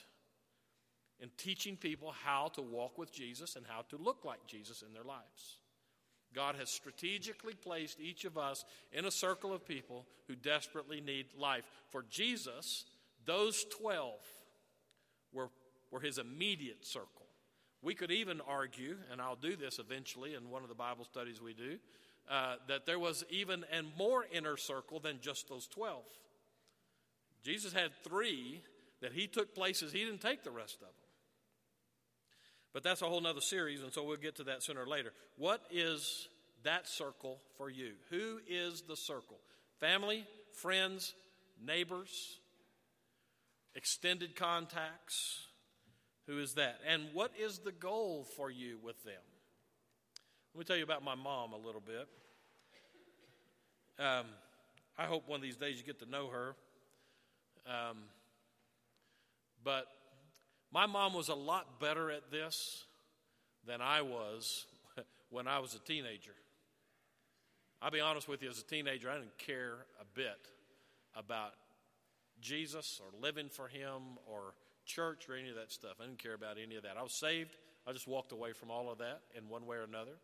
in 1.20 1.30
teaching 1.36 1.76
people 1.76 2.14
how 2.24 2.48
to 2.54 2.62
walk 2.62 2.98
with 2.98 3.12
Jesus 3.12 3.56
and 3.56 3.64
how 3.66 3.82
to 3.90 3.96
look 3.96 4.24
like 4.24 4.46
Jesus 4.46 4.82
in 4.82 4.92
their 4.92 5.04
lives. 5.04 5.58
God 6.34 6.56
has 6.56 6.68
strategically 6.68 7.54
placed 7.54 8.00
each 8.00 8.24
of 8.24 8.36
us 8.36 8.64
in 8.92 9.04
a 9.04 9.10
circle 9.10 9.52
of 9.52 9.66
people 9.66 10.06
who 10.26 10.34
desperately 10.34 11.00
need 11.00 11.26
life. 11.38 11.64
For 11.90 12.04
Jesus, 12.10 12.84
those 13.24 13.64
12 13.78 14.14
were, 15.32 15.50
were 15.90 16.00
his 16.00 16.18
immediate 16.18 16.84
circle. 16.84 17.26
We 17.82 17.94
could 17.94 18.10
even 18.10 18.40
argue, 18.40 18.96
and 19.12 19.20
I'll 19.20 19.36
do 19.36 19.56
this 19.56 19.78
eventually 19.78 20.34
in 20.34 20.50
one 20.50 20.62
of 20.62 20.68
the 20.68 20.74
Bible 20.74 21.04
studies 21.04 21.40
we 21.40 21.52
do, 21.52 21.78
uh, 22.30 22.56
that 22.68 22.86
there 22.86 22.98
was 22.98 23.24
even 23.28 23.64
a 23.70 23.82
more 23.98 24.24
inner 24.32 24.56
circle 24.56 25.00
than 25.00 25.20
just 25.20 25.48
those 25.48 25.66
12. 25.66 26.02
Jesus 27.42 27.74
had 27.74 27.90
three 28.02 28.62
that 29.02 29.12
he 29.12 29.26
took 29.26 29.54
places 29.54 29.92
he 29.92 30.04
didn't 30.04 30.22
take 30.22 30.42
the 30.42 30.50
rest 30.50 30.76
of 30.76 30.80
them. 30.80 31.03
But 32.74 32.82
that's 32.82 33.02
a 33.02 33.06
whole 33.06 33.24
other 33.24 33.40
series, 33.40 33.82
and 33.82 33.92
so 33.92 34.02
we'll 34.02 34.16
get 34.16 34.36
to 34.36 34.44
that 34.44 34.64
sooner 34.64 34.82
or 34.82 34.86
later. 34.86 35.12
What 35.38 35.62
is 35.70 36.28
that 36.64 36.88
circle 36.88 37.38
for 37.56 37.70
you? 37.70 37.92
Who 38.10 38.40
is 38.48 38.82
the 38.82 38.96
circle? 38.96 39.38
Family, 39.78 40.26
friends, 40.52 41.14
neighbors, 41.64 42.40
extended 43.76 44.34
contacts. 44.34 45.46
Who 46.26 46.40
is 46.40 46.54
that? 46.54 46.80
And 46.86 47.04
what 47.12 47.30
is 47.38 47.58
the 47.58 47.70
goal 47.70 48.26
for 48.36 48.50
you 48.50 48.78
with 48.82 49.02
them? 49.04 49.14
Let 50.52 50.58
me 50.58 50.64
tell 50.64 50.76
you 50.76 50.84
about 50.84 51.04
my 51.04 51.14
mom 51.14 51.52
a 51.52 51.58
little 51.58 51.82
bit. 51.82 52.08
Um, 54.04 54.26
I 54.98 55.04
hope 55.04 55.28
one 55.28 55.36
of 55.36 55.42
these 55.42 55.56
days 55.56 55.76
you 55.76 55.84
get 55.84 56.00
to 56.00 56.10
know 56.10 56.28
her. 56.28 56.56
Um, 57.66 57.98
but 59.62 59.86
my 60.74 60.86
mom 60.86 61.14
was 61.14 61.28
a 61.28 61.34
lot 61.34 61.78
better 61.78 62.10
at 62.10 62.32
this 62.32 62.82
than 63.64 63.80
I 63.80 64.02
was 64.02 64.66
when 65.30 65.46
I 65.46 65.60
was 65.60 65.74
a 65.74 65.78
teenager. 65.78 66.34
I'll 67.80 67.92
be 67.92 68.00
honest 68.00 68.26
with 68.26 68.42
you, 68.42 68.50
as 68.50 68.58
a 68.58 68.64
teenager, 68.64 69.08
I 69.08 69.14
didn't 69.14 69.38
care 69.38 69.86
a 70.00 70.04
bit 70.14 70.48
about 71.14 71.52
Jesus 72.40 73.00
or 73.00 73.20
living 73.22 73.48
for 73.48 73.68
Him 73.68 74.18
or 74.26 74.54
church 74.84 75.28
or 75.28 75.36
any 75.36 75.50
of 75.50 75.54
that 75.54 75.70
stuff. 75.70 75.92
I 76.00 76.06
didn't 76.06 76.18
care 76.18 76.34
about 76.34 76.56
any 76.60 76.74
of 76.74 76.82
that. 76.82 76.96
I 76.98 77.02
was 77.02 77.12
saved. 77.12 77.56
I 77.86 77.92
just 77.92 78.08
walked 78.08 78.32
away 78.32 78.52
from 78.52 78.72
all 78.72 78.90
of 78.90 78.98
that 78.98 79.20
in 79.36 79.48
one 79.48 79.66
way 79.66 79.76
or 79.76 79.84
another. 79.84 80.16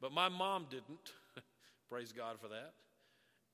But 0.00 0.12
my 0.12 0.30
mom 0.30 0.66
didn't. 0.70 1.12
Praise 1.90 2.12
God 2.12 2.40
for 2.40 2.48
that. 2.48 2.72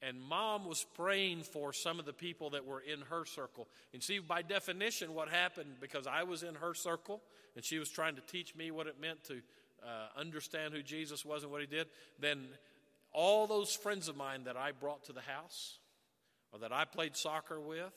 And 0.06 0.20
mom 0.20 0.66
was 0.66 0.84
praying 0.94 1.44
for 1.44 1.72
some 1.72 1.98
of 1.98 2.04
the 2.04 2.12
people 2.12 2.50
that 2.50 2.66
were 2.66 2.80
in 2.80 3.00
her 3.08 3.24
circle. 3.24 3.68
And 3.92 4.02
see, 4.02 4.18
by 4.18 4.42
definition, 4.42 5.14
what 5.14 5.28
happened, 5.28 5.76
because 5.80 6.06
I 6.06 6.24
was 6.24 6.42
in 6.42 6.56
her 6.56 6.74
circle 6.74 7.22
and 7.56 7.64
she 7.64 7.78
was 7.78 7.88
trying 7.88 8.16
to 8.16 8.20
teach 8.20 8.54
me 8.54 8.70
what 8.70 8.86
it 8.86 9.00
meant 9.00 9.24
to 9.24 9.40
uh, 9.82 10.18
understand 10.18 10.74
who 10.74 10.82
Jesus 10.82 11.24
was 11.24 11.42
and 11.42 11.50
what 11.50 11.60
he 11.60 11.66
did, 11.66 11.86
then 12.18 12.46
all 13.12 13.46
those 13.46 13.74
friends 13.74 14.08
of 14.08 14.16
mine 14.16 14.44
that 14.44 14.56
I 14.56 14.72
brought 14.72 15.04
to 15.04 15.12
the 15.12 15.20
house, 15.20 15.78
or 16.52 16.58
that 16.58 16.72
I 16.72 16.84
played 16.84 17.16
soccer 17.16 17.60
with, 17.60 17.92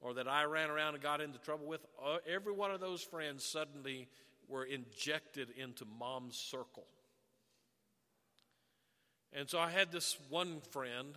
or 0.00 0.14
that 0.14 0.28
I 0.28 0.44
ran 0.44 0.70
around 0.70 0.94
and 0.94 1.02
got 1.02 1.20
into 1.20 1.38
trouble 1.38 1.66
with, 1.66 1.80
uh, 2.04 2.18
every 2.28 2.52
one 2.52 2.70
of 2.70 2.80
those 2.80 3.02
friends 3.02 3.44
suddenly 3.44 4.08
were 4.46 4.64
injected 4.64 5.48
into 5.56 5.84
mom's 5.98 6.36
circle. 6.36 6.86
And 9.32 9.48
so 9.48 9.58
I 9.58 9.70
had 9.70 9.90
this 9.90 10.16
one 10.28 10.60
friend 10.70 11.16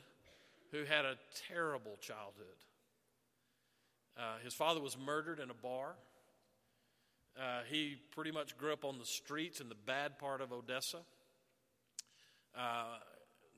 who 0.71 0.83
had 0.85 1.05
a 1.05 1.15
terrible 1.47 1.97
childhood. 1.99 2.45
Uh, 4.17 4.37
his 4.43 4.53
father 4.53 4.81
was 4.81 4.97
murdered 4.97 5.39
in 5.39 5.49
a 5.49 5.53
bar. 5.53 5.95
Uh, 7.37 7.61
he 7.69 7.97
pretty 8.11 8.31
much 8.31 8.57
grew 8.57 8.73
up 8.73 8.83
on 8.83 8.97
the 8.97 9.05
streets 9.05 9.61
in 9.61 9.69
the 9.69 9.75
bad 9.75 10.19
part 10.19 10.41
of 10.41 10.51
Odessa. 10.51 10.99
Uh, 12.55 12.97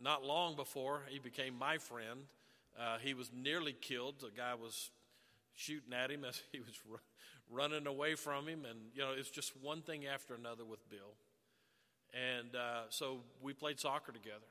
not 0.01 0.23
long 0.23 0.55
before 0.55 1.03
he 1.07 1.19
became 1.19 1.57
my 1.57 1.77
friend, 1.77 2.21
uh, 2.79 2.97
he 2.99 3.13
was 3.13 3.31
nearly 3.33 3.73
killed. 3.73 4.15
The 4.19 4.29
guy 4.35 4.53
was 4.53 4.91
shooting 5.55 5.93
at 5.93 6.11
him 6.11 6.23
as 6.25 6.41
he 6.51 6.59
was 6.59 6.79
running 7.49 7.87
away 7.87 8.15
from 8.15 8.47
him. 8.47 8.65
And, 8.69 8.79
you 8.93 9.01
know, 9.01 9.11
it's 9.17 9.29
just 9.29 9.53
one 9.61 9.81
thing 9.81 10.05
after 10.05 10.35
another 10.35 10.65
with 10.65 10.87
Bill. 10.89 11.15
And 12.13 12.55
uh, 12.55 12.83
so 12.89 13.21
we 13.41 13.53
played 13.53 13.79
soccer 13.79 14.11
together. 14.11 14.45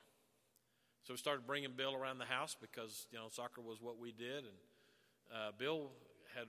So 1.04 1.12
we 1.12 1.16
started 1.16 1.46
bringing 1.46 1.72
Bill 1.76 1.94
around 1.94 2.18
the 2.18 2.24
house 2.24 2.56
because, 2.60 3.06
you 3.10 3.18
know, 3.18 3.26
soccer 3.28 3.60
was 3.60 3.80
what 3.80 3.98
we 3.98 4.12
did. 4.12 4.44
And 4.44 4.58
uh, 5.34 5.50
Bill 5.58 5.90
had, 6.34 6.46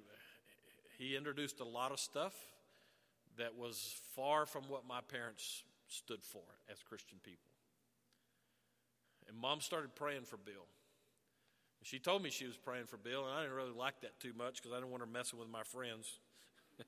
he 0.99 1.15
introduced 1.15 1.59
a 1.59 1.65
lot 1.65 1.91
of 1.91 1.99
stuff 1.99 2.33
that 3.37 3.55
was 3.57 3.95
far 4.15 4.45
from 4.45 4.63
what 4.67 4.87
my 4.87 4.99
parents 5.01 5.63
stood 5.87 6.23
for 6.23 6.43
as 6.71 6.83
Christian 6.83 7.17
people. 7.23 7.49
And 9.27 9.35
mom 9.35 9.59
started 9.59 9.95
praying 9.95 10.25
for 10.25 10.37
Bill. 10.37 10.67
She 11.81 11.99
told 11.99 12.23
me 12.23 12.29
she 12.29 12.45
was 12.45 12.55
praying 12.55 12.85
for 12.85 12.97
Bill, 12.97 13.25
and 13.25 13.33
I 13.33 13.41
didn't 13.41 13.55
really 13.55 13.77
like 13.77 14.01
that 14.01 14.19
too 14.19 14.31
much 14.37 14.57
because 14.57 14.71
I 14.71 14.75
didn't 14.75 14.91
want 14.91 15.01
her 15.01 15.07
messing 15.07 15.37
with 15.37 15.49
my 15.49 15.63
friends. 15.63 16.19
and 16.77 16.87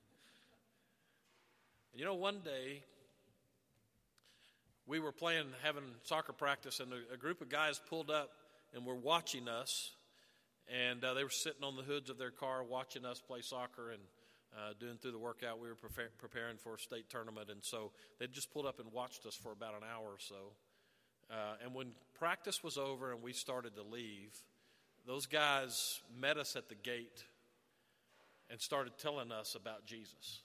you 1.99 2.05
know, 2.05 2.13
one 2.13 2.39
day 2.45 2.83
we 4.87 4.99
were 4.99 5.11
playing, 5.11 5.47
having 5.63 5.83
soccer 6.03 6.33
practice, 6.33 6.79
and 6.79 6.91
a, 6.93 7.13
a 7.13 7.17
group 7.17 7.41
of 7.41 7.49
guys 7.49 7.81
pulled 7.89 8.11
up 8.11 8.29
and 8.73 8.85
were 8.85 8.95
watching 8.95 9.47
us. 9.47 9.91
And 10.67 11.03
uh, 11.03 11.13
they 11.13 11.23
were 11.23 11.29
sitting 11.29 11.63
on 11.63 11.75
the 11.75 11.83
hoods 11.83 12.09
of 12.09 12.17
their 12.17 12.31
car 12.31 12.63
watching 12.63 13.05
us 13.05 13.21
play 13.21 13.41
soccer 13.41 13.91
and 13.91 14.01
uh, 14.57 14.73
doing 14.79 14.97
through 14.97 15.11
the 15.11 15.19
workout. 15.19 15.59
We 15.59 15.67
were 15.67 15.75
preparing 16.17 16.57
for 16.57 16.75
a 16.75 16.79
state 16.79 17.09
tournament. 17.09 17.49
And 17.49 17.63
so 17.63 17.91
they 18.19 18.27
just 18.27 18.51
pulled 18.51 18.65
up 18.65 18.79
and 18.79 18.91
watched 18.91 19.25
us 19.25 19.35
for 19.35 19.51
about 19.51 19.73
an 19.73 19.83
hour 19.83 20.05
or 20.05 20.19
so. 20.19 20.53
Uh, 21.29 21.55
and 21.63 21.73
when 21.73 21.91
practice 22.17 22.63
was 22.63 22.77
over 22.77 23.11
and 23.11 23.21
we 23.21 23.33
started 23.33 23.75
to 23.75 23.83
leave, 23.83 24.31
those 25.07 25.25
guys 25.25 26.01
met 26.19 26.37
us 26.37 26.55
at 26.55 26.69
the 26.69 26.75
gate 26.75 27.23
and 28.49 28.61
started 28.61 28.93
telling 28.97 29.31
us 29.31 29.55
about 29.55 29.85
Jesus. 29.85 30.41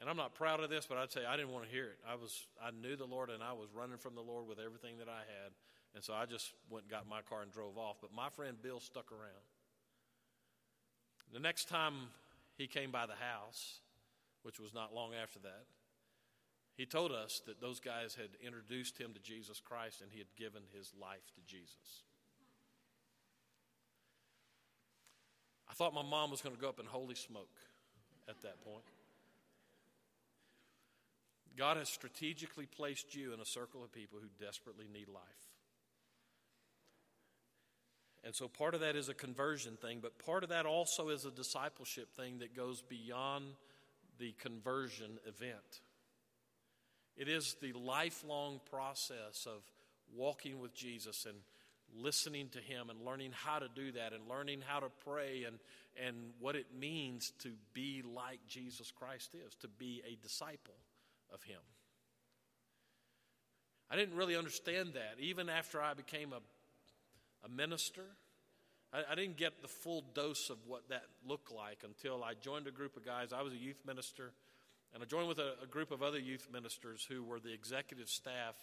And 0.00 0.08
I'm 0.08 0.16
not 0.16 0.34
proud 0.34 0.60
of 0.60 0.70
this, 0.70 0.86
but 0.88 0.96
I'd 0.96 1.12
say 1.12 1.20
I 1.28 1.36
didn't 1.36 1.52
want 1.52 1.66
to 1.66 1.70
hear 1.70 1.84
it. 1.84 1.98
I 2.08 2.14
was 2.14 2.46
I 2.62 2.70
knew 2.70 2.96
the 2.96 3.04
Lord 3.04 3.28
and 3.28 3.42
I 3.42 3.52
was 3.52 3.68
running 3.74 3.98
from 3.98 4.14
the 4.14 4.22
Lord 4.22 4.48
with 4.48 4.58
everything 4.58 4.96
that 4.98 5.08
I 5.08 5.20
had. 5.20 5.52
And 5.94 6.02
so 6.02 6.14
I 6.14 6.24
just 6.24 6.54
went 6.70 6.84
and 6.84 6.90
got 6.90 7.06
my 7.08 7.20
car 7.20 7.42
and 7.42 7.52
drove 7.52 7.76
off. 7.76 7.96
But 8.00 8.14
my 8.14 8.30
friend 8.30 8.56
Bill 8.62 8.80
stuck 8.80 9.12
around. 9.12 9.44
The 11.32 11.40
next 11.40 11.68
time 11.68 11.94
he 12.56 12.66
came 12.66 12.90
by 12.90 13.06
the 13.06 13.14
house, 13.14 13.80
which 14.42 14.58
was 14.58 14.72
not 14.72 14.94
long 14.94 15.10
after 15.14 15.38
that, 15.40 15.66
he 16.76 16.86
told 16.86 17.12
us 17.12 17.42
that 17.46 17.60
those 17.60 17.78
guys 17.78 18.14
had 18.14 18.30
introduced 18.42 18.96
him 18.96 19.12
to 19.12 19.20
Jesus 19.20 19.60
Christ 19.60 20.00
and 20.00 20.10
he 20.10 20.18
had 20.18 20.34
given 20.36 20.62
his 20.74 20.92
life 20.98 21.30
to 21.34 21.40
Jesus. 21.46 22.04
I 25.68 25.74
thought 25.74 25.92
my 25.92 26.02
mom 26.02 26.30
was 26.30 26.40
going 26.40 26.54
to 26.56 26.60
go 26.60 26.70
up 26.70 26.80
in 26.80 26.86
holy 26.86 27.14
smoke 27.14 27.52
at 28.28 28.40
that 28.42 28.64
point. 28.64 28.84
God 31.60 31.76
has 31.76 31.90
strategically 31.90 32.64
placed 32.64 33.14
you 33.14 33.34
in 33.34 33.40
a 33.40 33.44
circle 33.44 33.84
of 33.84 33.92
people 33.92 34.18
who 34.18 34.28
desperately 34.42 34.86
need 34.90 35.08
life. 35.08 35.22
And 38.24 38.34
so 38.34 38.48
part 38.48 38.72
of 38.72 38.80
that 38.80 38.96
is 38.96 39.10
a 39.10 39.14
conversion 39.14 39.76
thing, 39.76 39.98
but 40.00 40.18
part 40.24 40.42
of 40.42 40.48
that 40.48 40.64
also 40.64 41.10
is 41.10 41.26
a 41.26 41.30
discipleship 41.30 42.16
thing 42.16 42.38
that 42.38 42.56
goes 42.56 42.80
beyond 42.80 43.44
the 44.18 44.32
conversion 44.40 45.18
event. 45.26 45.82
It 47.14 47.28
is 47.28 47.56
the 47.60 47.74
lifelong 47.74 48.60
process 48.70 49.46
of 49.46 49.60
walking 50.16 50.60
with 50.60 50.74
Jesus 50.74 51.26
and 51.26 51.36
listening 51.94 52.48
to 52.52 52.58
Him 52.60 52.88
and 52.88 53.04
learning 53.04 53.32
how 53.34 53.58
to 53.58 53.68
do 53.68 53.92
that 53.92 54.14
and 54.14 54.26
learning 54.30 54.62
how 54.66 54.80
to 54.80 54.88
pray 55.04 55.44
and, 55.46 55.58
and 56.02 56.16
what 56.38 56.56
it 56.56 56.68
means 56.74 57.34
to 57.40 57.50
be 57.74 58.02
like 58.02 58.38
Jesus 58.48 58.90
Christ 58.90 59.34
is, 59.34 59.54
to 59.56 59.68
be 59.68 60.02
a 60.10 60.16
disciple 60.22 60.76
of 61.32 61.42
Him. 61.42 61.60
I 63.90 63.96
didn't 63.96 64.16
really 64.16 64.36
understand 64.36 64.94
that. 64.94 65.20
Even 65.20 65.48
after 65.48 65.82
I 65.82 65.94
became 65.94 66.32
a, 66.32 66.40
a 67.44 67.48
minister, 67.48 68.04
I, 68.92 69.02
I 69.10 69.14
didn't 69.14 69.36
get 69.36 69.62
the 69.62 69.68
full 69.68 70.04
dose 70.14 70.48
of 70.48 70.58
what 70.66 70.88
that 70.90 71.02
looked 71.26 71.52
like 71.52 71.78
until 71.84 72.22
I 72.22 72.34
joined 72.34 72.66
a 72.66 72.70
group 72.70 72.96
of 72.96 73.04
guys. 73.04 73.32
I 73.32 73.42
was 73.42 73.52
a 73.52 73.56
youth 73.56 73.80
minister, 73.86 74.32
and 74.94 75.02
I 75.02 75.06
joined 75.06 75.28
with 75.28 75.38
a, 75.38 75.54
a 75.62 75.66
group 75.66 75.90
of 75.90 76.02
other 76.02 76.18
youth 76.18 76.48
ministers 76.52 77.06
who 77.08 77.24
were 77.24 77.40
the 77.40 77.52
executive 77.52 78.08
staff 78.08 78.54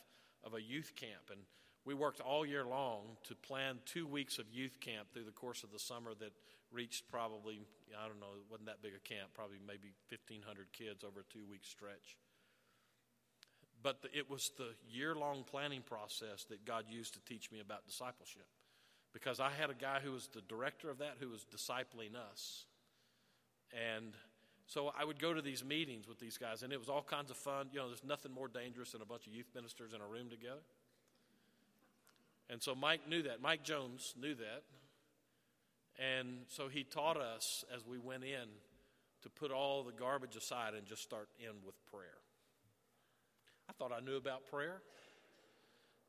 of 0.43 0.53
a 0.53 0.61
youth 0.61 0.93
camp. 0.95 1.29
And 1.31 1.41
we 1.85 1.93
worked 1.93 2.21
all 2.21 2.45
year 2.45 2.65
long 2.65 3.17
to 3.27 3.35
plan 3.35 3.79
two 3.85 4.07
weeks 4.07 4.39
of 4.39 4.45
youth 4.51 4.79
camp 4.79 5.07
through 5.13 5.25
the 5.25 5.31
course 5.31 5.63
of 5.63 5.71
the 5.71 5.79
summer 5.79 6.11
that 6.19 6.31
reached 6.71 7.09
probably, 7.09 7.59
I 7.97 8.07
don't 8.07 8.19
know, 8.19 8.35
it 8.35 8.51
wasn't 8.51 8.67
that 8.67 8.81
big 8.81 8.93
a 8.95 8.99
camp, 9.07 9.31
probably 9.33 9.57
maybe 9.65 9.95
1,500 10.09 10.67
kids 10.73 11.03
over 11.03 11.21
a 11.21 11.33
two 11.33 11.45
week 11.49 11.63
stretch. 11.63 12.17
But 13.83 14.01
the, 14.01 14.17
it 14.17 14.29
was 14.29 14.51
the 14.57 14.69
year 14.89 15.15
long 15.15 15.43
planning 15.49 15.81
process 15.81 16.45
that 16.49 16.65
God 16.65 16.85
used 16.89 17.13
to 17.13 17.19
teach 17.21 17.51
me 17.51 17.59
about 17.59 17.85
discipleship. 17.85 18.47
Because 19.13 19.39
I 19.39 19.49
had 19.49 19.69
a 19.69 19.73
guy 19.73 19.99
who 20.03 20.11
was 20.11 20.27
the 20.27 20.41
director 20.41 20.89
of 20.89 20.99
that 20.99 21.15
who 21.19 21.29
was 21.29 21.45
discipling 21.45 22.15
us. 22.31 22.65
And 23.95 24.13
so 24.67 24.91
I 24.99 25.05
would 25.05 25.19
go 25.19 25.33
to 25.33 25.41
these 25.41 25.63
meetings 25.63 26.07
with 26.07 26.19
these 26.19 26.37
guys, 26.37 26.63
and 26.63 26.73
it 26.73 26.79
was 26.79 26.89
all 26.89 27.01
kinds 27.03 27.31
of 27.31 27.37
fun. 27.37 27.67
You 27.71 27.79
know, 27.79 27.87
there's 27.87 28.03
nothing 28.03 28.33
more 28.33 28.47
dangerous 28.47 28.91
than 28.91 29.01
a 29.01 29.05
bunch 29.05 29.25
of 29.27 29.33
youth 29.33 29.47
ministers 29.55 29.93
in 29.93 30.01
a 30.01 30.05
room 30.05 30.29
together. 30.29 30.61
And 32.49 32.61
so 32.61 32.75
Mike 32.75 33.07
knew 33.07 33.23
that. 33.23 33.41
Mike 33.41 33.63
Jones 33.63 34.13
knew 34.19 34.35
that. 34.35 34.63
And 35.99 36.39
so 36.47 36.67
he 36.67 36.83
taught 36.83 37.17
us 37.17 37.65
as 37.75 37.85
we 37.85 37.97
went 37.97 38.23
in 38.23 38.47
to 39.23 39.29
put 39.29 39.51
all 39.51 39.83
the 39.83 39.91
garbage 39.91 40.35
aside 40.35 40.73
and 40.73 40.85
just 40.85 41.01
start 41.01 41.29
in 41.39 41.55
with 41.65 41.75
prayer. 41.91 42.19
Thought 43.79 43.91
I 43.91 44.03
knew 44.03 44.17
about 44.17 44.47
prayer. 44.49 44.81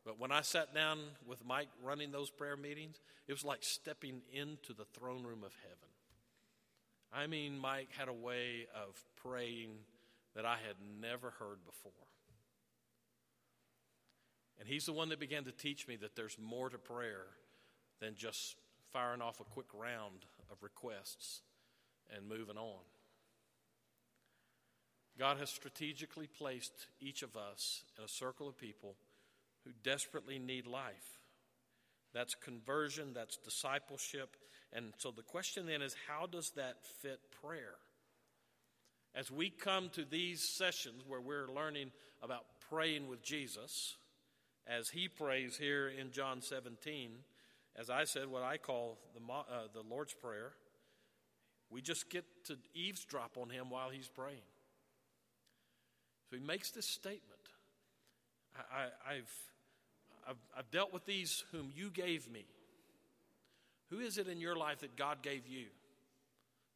But 0.05 0.19
when 0.19 0.33
I 0.33 0.41
sat 0.41 0.75
down 0.75 1.01
with 1.27 1.45
Mike 1.45 1.69
running 1.83 2.13
those 2.13 2.31
prayer 2.31 2.57
meetings, 2.57 3.01
it 3.27 3.33
was 3.33 3.45
like 3.45 3.63
stepping 3.63 4.23
into 4.33 4.73
the 4.73 4.87
throne 4.87 5.23
room 5.25 5.45
of 5.45 5.53
heaven. 5.63 5.89
I 7.13 7.27
mean, 7.27 7.59
Mike 7.59 7.89
had 7.97 8.09
a 8.09 8.13
way 8.13 8.67
of 8.75 8.99
praying 9.17 9.71
that 10.35 10.47
I 10.47 10.57
had 10.57 10.77
never 11.01 11.31
heard 11.39 11.65
before. 11.67 11.93
And 14.59 14.67
he's 14.67 14.87
the 14.87 14.93
one 14.93 15.11
that 15.11 15.21
began 15.21 15.45
to 15.45 15.53
teach 15.53 15.87
me 15.87 15.97
that 15.97 16.17
there's 16.17 16.37
more 16.39 16.69
to 16.71 16.79
prayer 16.79 17.27
than 18.01 18.15
just 18.15 18.57
firing 18.93 19.21
off 19.21 19.41
a 19.41 19.45
quick 19.45 19.67
round 19.75 20.25
of 20.51 20.63
requests 20.63 21.43
and 22.15 22.29
moving 22.29 22.57
on. 22.57 22.81
God 25.19 25.39
has 25.39 25.51
strategically 25.51 26.29
placed 26.29 26.87
each 27.01 27.23
of 27.23 27.37
us 27.37 27.83
in 27.99 28.05
a 28.05 28.09
circle 28.09 28.49
of 28.49 28.57
people 28.57 28.95
who 29.65 29.73
desperately 29.83 30.39
need 30.39 30.67
life. 30.67 31.19
That's 32.15 32.35
conversion, 32.35 33.13
that's 33.15 33.37
discipleship. 33.37 34.37
And 34.73 34.93
so 34.99 35.11
the 35.11 35.23
question 35.23 35.67
then 35.67 35.83
is 35.83 35.97
how 36.07 36.27
does 36.27 36.51
that 36.57 36.77
fit 37.03 37.21
prayer? 37.43 37.75
As 39.15 39.31
we 39.31 39.51
come 39.51 39.89
to 39.91 40.05
these 40.05 40.43
sessions 40.43 41.03
where 41.07 41.21
we're 41.21 41.49
learning 41.49 41.91
about 42.23 42.45
praying 42.71 43.09
with 43.09 43.23
Jesus, 43.23 43.97
as 44.67 44.91
he 44.91 45.09
prays 45.09 45.57
here 45.57 45.89
in 45.89 46.13
John 46.13 46.43
17, 46.43 47.11
as 47.77 47.91
I 47.91 48.05
said, 48.05 48.29
what 48.29 48.43
I 48.43 48.59
call 48.59 48.99
the, 49.15 49.33
uh, 49.33 49.69
the 49.73 49.83
Lord's 49.89 50.15
Prayer. 50.15 50.53
We 51.71 51.81
just 51.81 52.11
get 52.11 52.25
to 52.47 52.57
eavesdrop 52.75 53.37
on 53.37 53.51
him 53.51 53.71
while 53.71 53.91
he's 53.91 54.09
praying. 54.09 54.43
So 56.31 56.37
he 56.37 56.43
makes 56.43 56.71
this 56.71 56.87
statement 56.87 57.39
I, 58.75 59.15
have 59.15 59.23
I've, 60.29 60.37
I've 60.57 60.71
dealt 60.71 60.93
with 60.93 61.07
these 61.07 61.45
whom 61.53 61.71
you 61.75 61.91
gave 61.91 62.31
me. 62.31 62.45
Who 63.91 64.01
is 64.01 64.19
it 64.19 64.29
in 64.29 64.41
your 64.41 64.57
life 64.57 64.81
that 64.81 64.97
God 64.97 65.23
gave 65.23 65.47
you 65.47 65.67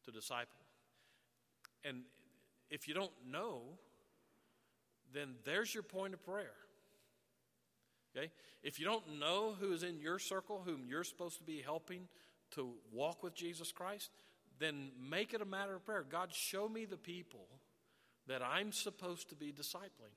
to 0.05 0.11
disciple? 0.11 0.47
And 1.83 2.01
if 2.69 2.87
you 2.87 2.93
don't 2.93 3.11
know, 3.29 3.61
then 5.13 5.35
there's 5.45 5.73
your 5.73 5.83
point 5.83 6.13
of 6.13 6.23
prayer. 6.23 6.55
Okay? 8.15 8.31
If 8.63 8.79
you 8.79 8.85
don't 8.85 9.19
know 9.19 9.55
who 9.59 9.73
is 9.73 9.83
in 9.83 9.99
your 9.99 10.17
circle, 10.17 10.63
whom 10.65 10.85
you're 10.87 11.03
supposed 11.03 11.37
to 11.37 11.43
be 11.43 11.61
helping 11.61 12.07
to 12.51 12.71
walk 12.91 13.21
with 13.21 13.35
Jesus 13.35 13.71
Christ, 13.71 14.09
then 14.59 14.89
make 15.09 15.33
it 15.33 15.41
a 15.41 15.45
matter 15.45 15.75
of 15.75 15.85
prayer. 15.85 16.05
God, 16.09 16.33
show 16.33 16.67
me 16.67 16.85
the 16.85 16.97
people 16.97 17.47
that 18.27 18.41
I'm 18.41 18.71
supposed 18.71 19.29
to 19.29 19.35
be 19.35 19.51
discipling. 19.51 20.13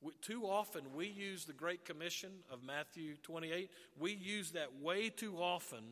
We, 0.00 0.12
too 0.20 0.44
often 0.44 0.82
we 0.94 1.06
use 1.06 1.44
the 1.44 1.52
Great 1.52 1.84
Commission 1.84 2.30
of 2.52 2.62
Matthew 2.62 3.16
28, 3.22 3.70
we 3.98 4.12
use 4.12 4.52
that 4.52 4.80
way 4.80 5.08
too 5.08 5.36
often 5.38 5.82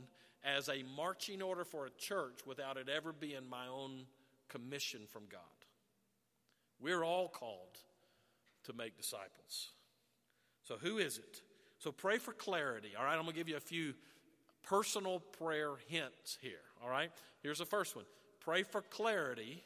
as 0.44 0.68
a 0.68 0.82
marching 0.96 1.40
order 1.40 1.64
for 1.64 1.86
a 1.86 1.90
church 1.90 2.40
without 2.46 2.76
it 2.76 2.88
ever 2.88 3.12
being 3.12 3.48
my 3.48 3.68
own 3.68 4.06
commission 4.48 5.02
from 5.08 5.22
God. 5.30 5.40
We're 6.80 7.04
all 7.04 7.28
called 7.28 7.78
to 8.64 8.72
make 8.72 8.96
disciples. 8.96 9.70
So, 10.64 10.76
who 10.80 10.98
is 10.98 11.18
it? 11.18 11.42
So, 11.78 11.92
pray 11.92 12.18
for 12.18 12.32
clarity. 12.32 12.90
All 12.98 13.04
right, 13.04 13.14
I'm 13.14 13.22
going 13.22 13.32
to 13.32 13.38
give 13.38 13.48
you 13.48 13.56
a 13.56 13.60
few 13.60 13.94
personal 14.62 15.20
prayer 15.20 15.72
hints 15.88 16.38
here. 16.40 16.62
All 16.82 16.90
right, 16.90 17.10
here's 17.42 17.58
the 17.58 17.66
first 17.66 17.96
one 17.96 18.04
pray 18.40 18.62
for 18.64 18.82
clarity 18.82 19.62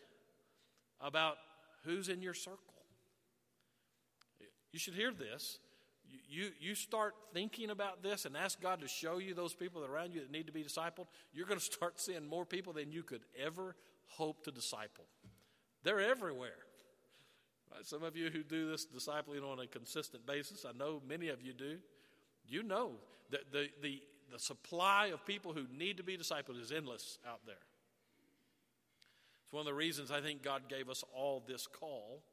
about 1.00 1.37
who's 1.85 2.09
in 2.09 2.22
your 2.22 2.35
circle. 2.35 2.61
You 4.72 4.78
should 4.78 4.94
hear 4.94 5.12
this. 5.12 5.59
You, 6.28 6.50
you, 6.61 6.74
start 6.74 7.14
thinking 7.32 7.70
about 7.70 8.02
this 8.02 8.26
and 8.26 8.37
ask 8.37 8.61
God 8.61 8.80
to 8.80 8.88
show 8.88 9.18
you 9.18 9.35
those 9.35 9.54
people 9.54 9.85
around 9.85 10.14
you 10.14 10.20
that 10.20 10.30
need 10.30 10.46
to 10.46 10.52
be 10.52 10.62
discipled, 10.62 11.06
you're 11.32 11.46
going 11.46 11.59
to 11.59 11.64
start 11.64 11.94
seeing 12.00 12.26
more 12.26 12.44
people 12.44 12.72
than 12.72 12.92
you 12.92 13.02
could 13.02 13.22
ever 13.42 13.74
hope 14.09 14.44
to 14.44 14.50
disciple. 14.50 15.04
They're 15.82 16.00
everywhere. 16.00 16.59
Right? 17.72 17.85
Some 17.87 18.02
of 18.02 18.16
you 18.16 18.30
who 18.30 18.42
do 18.42 18.70
this 18.70 18.87
discipling 18.87 19.42
on 19.42 19.61
a 19.61 19.66
consistent 19.66 20.26
basis, 20.26 20.64
I 20.64 20.76
know 20.76 21.00
many 21.09 21.28
of 21.28 21.42
you 21.42 21.52
do, 21.52 21.78
you 22.46 22.62
know 22.62 22.92
that 23.30 23.50
the, 23.52 23.68
the, 23.82 24.02
the 24.32 24.38
supply 24.38 25.06
of 25.06 25.24
people 25.26 25.52
who 25.52 25.66
need 25.76 25.96
to 25.96 26.02
be 26.02 26.16
discipled 26.16 26.61
is 26.61 26.70
endless 26.70 27.18
out 27.26 27.40
there. 27.46 27.56
It's 29.46 29.52
one 29.52 29.61
of 29.61 29.66
the 29.66 29.74
reasons 29.74 30.11
I 30.11 30.20
think 30.20 30.42
God 30.42 30.62
gave 30.68 30.88
us 30.88 31.04
all 31.14 31.40
this 31.46 31.68
call 31.68 32.24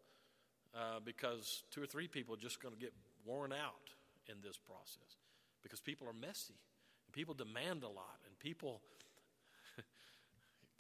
uh, 0.74 1.00
because 1.06 1.62
two 1.70 1.84
or 1.84 1.86
three 1.86 2.08
people 2.08 2.34
are 2.34 2.40
just 2.40 2.60
going 2.60 2.74
to 2.74 2.80
get 2.80 2.92
worn 3.24 3.54
out 3.54 3.94
in 4.28 4.38
this 4.44 4.58
process 4.58 5.18
because 5.62 5.80
people 5.80 6.08
are 6.08 6.14
messy 6.14 6.56
and 7.06 7.14
people 7.14 7.36
demand 7.36 7.84
a 7.84 7.88
lot 7.88 8.18
and 8.26 8.40
people 8.40 8.82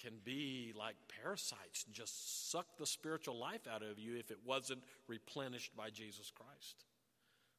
can 0.01 0.13
be 0.23 0.73
like 0.75 0.95
parasites 1.21 1.83
and 1.85 1.93
just 1.93 2.49
suck 2.51 2.65
the 2.79 2.87
spiritual 2.87 3.37
life 3.37 3.67
out 3.71 3.83
of 3.83 3.99
you 3.99 4.17
if 4.17 4.31
it 4.31 4.39
wasn't 4.43 4.81
replenished 5.07 5.77
by 5.77 5.91
Jesus 5.91 6.31
Christ. 6.31 6.83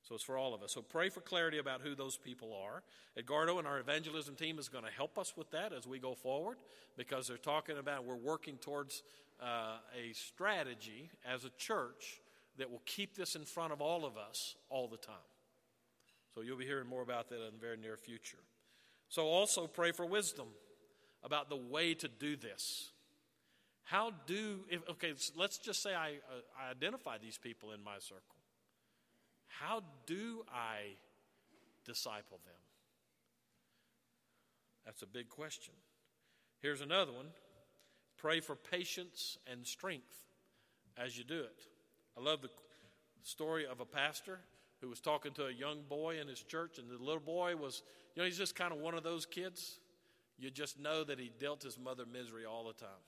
So 0.09 0.14
it's 0.14 0.25
for 0.25 0.37
all 0.37 0.55
of 0.55 0.62
us. 0.62 0.73
So 0.73 0.83
pray 0.83 1.09
for 1.09 1.21
clarity 1.21 1.59
about 1.59 1.81
who 1.81 1.95
those 1.95 2.17
people 2.17 2.55
are. 2.55 2.83
Edgardo 3.17 3.59
and 3.59 3.67
our 3.67 3.79
evangelism 3.79 4.35
team 4.35 4.59
is 4.59 4.69
going 4.69 4.85
to 4.85 4.90
help 4.90 5.19
us 5.19 5.35
with 5.37 5.51
that 5.53 5.73
as 5.73 5.87
we 5.87 5.99
go 5.99 6.14
forward 6.14 6.59
because 6.97 7.27
they're 7.27 7.38
talking 7.38 7.79
about 7.79 8.05
we're 8.05 8.14
working 8.14 8.57
towards 8.59 9.03
uh, 9.43 9.79
a 9.99 10.12
strategy 10.12 11.11
as 11.25 11.45
a 11.45 11.51
church 11.57 12.21
that 12.59 12.71
will 12.71 12.83
keep 12.85 13.17
this 13.17 13.35
in 13.35 13.45
front 13.45 13.73
of 13.73 13.81
all 13.81 14.05
of 14.05 14.17
us 14.19 14.57
all 14.69 14.88
the 14.88 14.99
time. 14.99 15.17
So 16.35 16.43
you'll 16.43 16.59
be 16.59 16.67
hearing 16.67 16.87
more 16.87 17.03
about 17.03 17.31
that 17.31 17.37
in 17.37 17.55
the 17.55 17.61
very 17.61 17.79
near 17.79 17.97
future. 17.97 18.38
So 19.09 19.27
also 19.27 19.67
pray 19.67 19.93
for 19.93 20.05
wisdom 20.05 20.49
about 21.23 21.49
the 21.49 21.57
way 21.57 21.95
to 21.95 22.09
do 22.09 22.37
this. 22.37 22.90
How 23.85 24.12
do, 24.27 24.61
if, 24.69 24.87
okay, 24.90 25.14
let's 25.37 25.59
just 25.59 25.83
say 25.83 25.95
I, 25.95 26.09
uh, 26.09 26.67
I 26.67 26.71
identify 26.71 27.19
these 27.19 27.38
people 27.38 27.73
in 27.73 27.83
my 27.83 27.99
circle. 27.99 28.34
How 29.61 29.83
do 30.07 30.45
I 30.53 30.97
disciple 31.85 32.40
them? 32.45 32.55
That's 34.85 35.03
a 35.03 35.07
big 35.07 35.29
question. 35.29 35.75
Here's 36.61 36.81
another 36.81 37.12
one 37.12 37.27
pray 38.17 38.40
for 38.40 38.57
patience 38.57 39.37
and 39.51 39.67
strength 39.67 40.14
as 40.97 41.19
you 41.19 41.25
do 41.25 41.40
it. 41.40 41.67
I 42.17 42.21
love 42.23 42.40
the 42.40 42.49
story 43.23 43.67
of 43.67 43.81
a 43.81 43.85
pastor 43.85 44.38
who 44.81 44.88
was 44.88 45.01
talking 45.01 45.33
to 45.33 45.47
a 45.47 45.53
young 45.53 45.83
boy 45.88 46.19
in 46.21 46.29
his 46.29 46.40
church, 46.40 46.79
and 46.79 46.88
the 46.90 47.03
little 47.03 47.21
boy 47.21 47.57
was, 47.57 47.83
you 48.14 48.23
know, 48.23 48.27
he's 48.27 48.38
just 48.38 48.55
kind 48.55 48.73
of 48.73 48.79
one 48.79 48.95
of 48.95 49.03
those 49.03 49.27
kids. 49.27 49.79
You 50.38 50.51
just 50.51 50.79
know 50.79 51.05
that 51.05 51.19
he 51.19 51.31
dealt 51.38 51.62
his 51.62 51.79
mother 51.79 52.05
misery 52.11 52.45
all 52.45 52.64
the 52.64 52.73
time. 52.73 53.05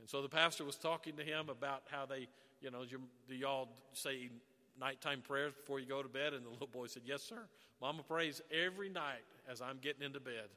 And 0.00 0.08
so 0.08 0.22
the 0.22 0.28
pastor 0.28 0.64
was 0.64 0.76
talking 0.76 1.16
to 1.16 1.22
him 1.22 1.48
about 1.48 1.82
how 1.90 2.06
they, 2.06 2.28
you 2.60 2.70
know, 2.70 2.84
do 2.84 3.34
y'all 3.34 3.68
say 3.92 4.30
nighttime 4.78 5.22
prayers 5.22 5.52
before 5.54 5.80
you 5.80 5.86
go 5.86 6.02
to 6.02 6.08
bed? 6.08 6.32
And 6.34 6.44
the 6.44 6.50
little 6.50 6.66
boy 6.66 6.86
said, 6.86 7.02
Yes, 7.04 7.22
sir. 7.22 7.46
Mama 7.80 8.02
prays 8.02 8.40
every 8.50 8.88
night 8.88 9.24
as 9.50 9.60
I'm 9.60 9.78
getting 9.78 10.02
into 10.02 10.20
bed. 10.20 10.48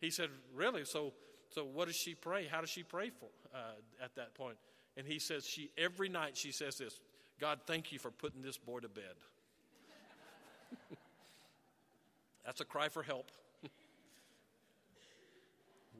He 0.00 0.10
said, 0.10 0.30
Really? 0.54 0.84
So, 0.84 1.12
so 1.50 1.64
what 1.64 1.86
does 1.86 1.96
she 1.96 2.14
pray? 2.14 2.46
How 2.50 2.60
does 2.60 2.70
she 2.70 2.82
pray 2.82 3.10
for 3.10 3.28
uh, 3.54 4.04
at 4.04 4.14
that 4.16 4.34
point? 4.34 4.56
And 4.96 5.06
he 5.06 5.18
says, 5.18 5.44
she 5.44 5.70
every 5.76 6.08
night 6.08 6.36
she 6.36 6.52
says 6.52 6.76
this 6.76 7.00
God, 7.40 7.60
thank 7.66 7.92
you 7.92 7.98
for 7.98 8.10
putting 8.10 8.42
this 8.42 8.56
boy 8.56 8.80
to 8.80 8.88
bed. 8.88 9.04
That's 12.46 12.60
a 12.60 12.64
cry 12.64 12.88
for 12.88 13.02
help. 13.02 13.30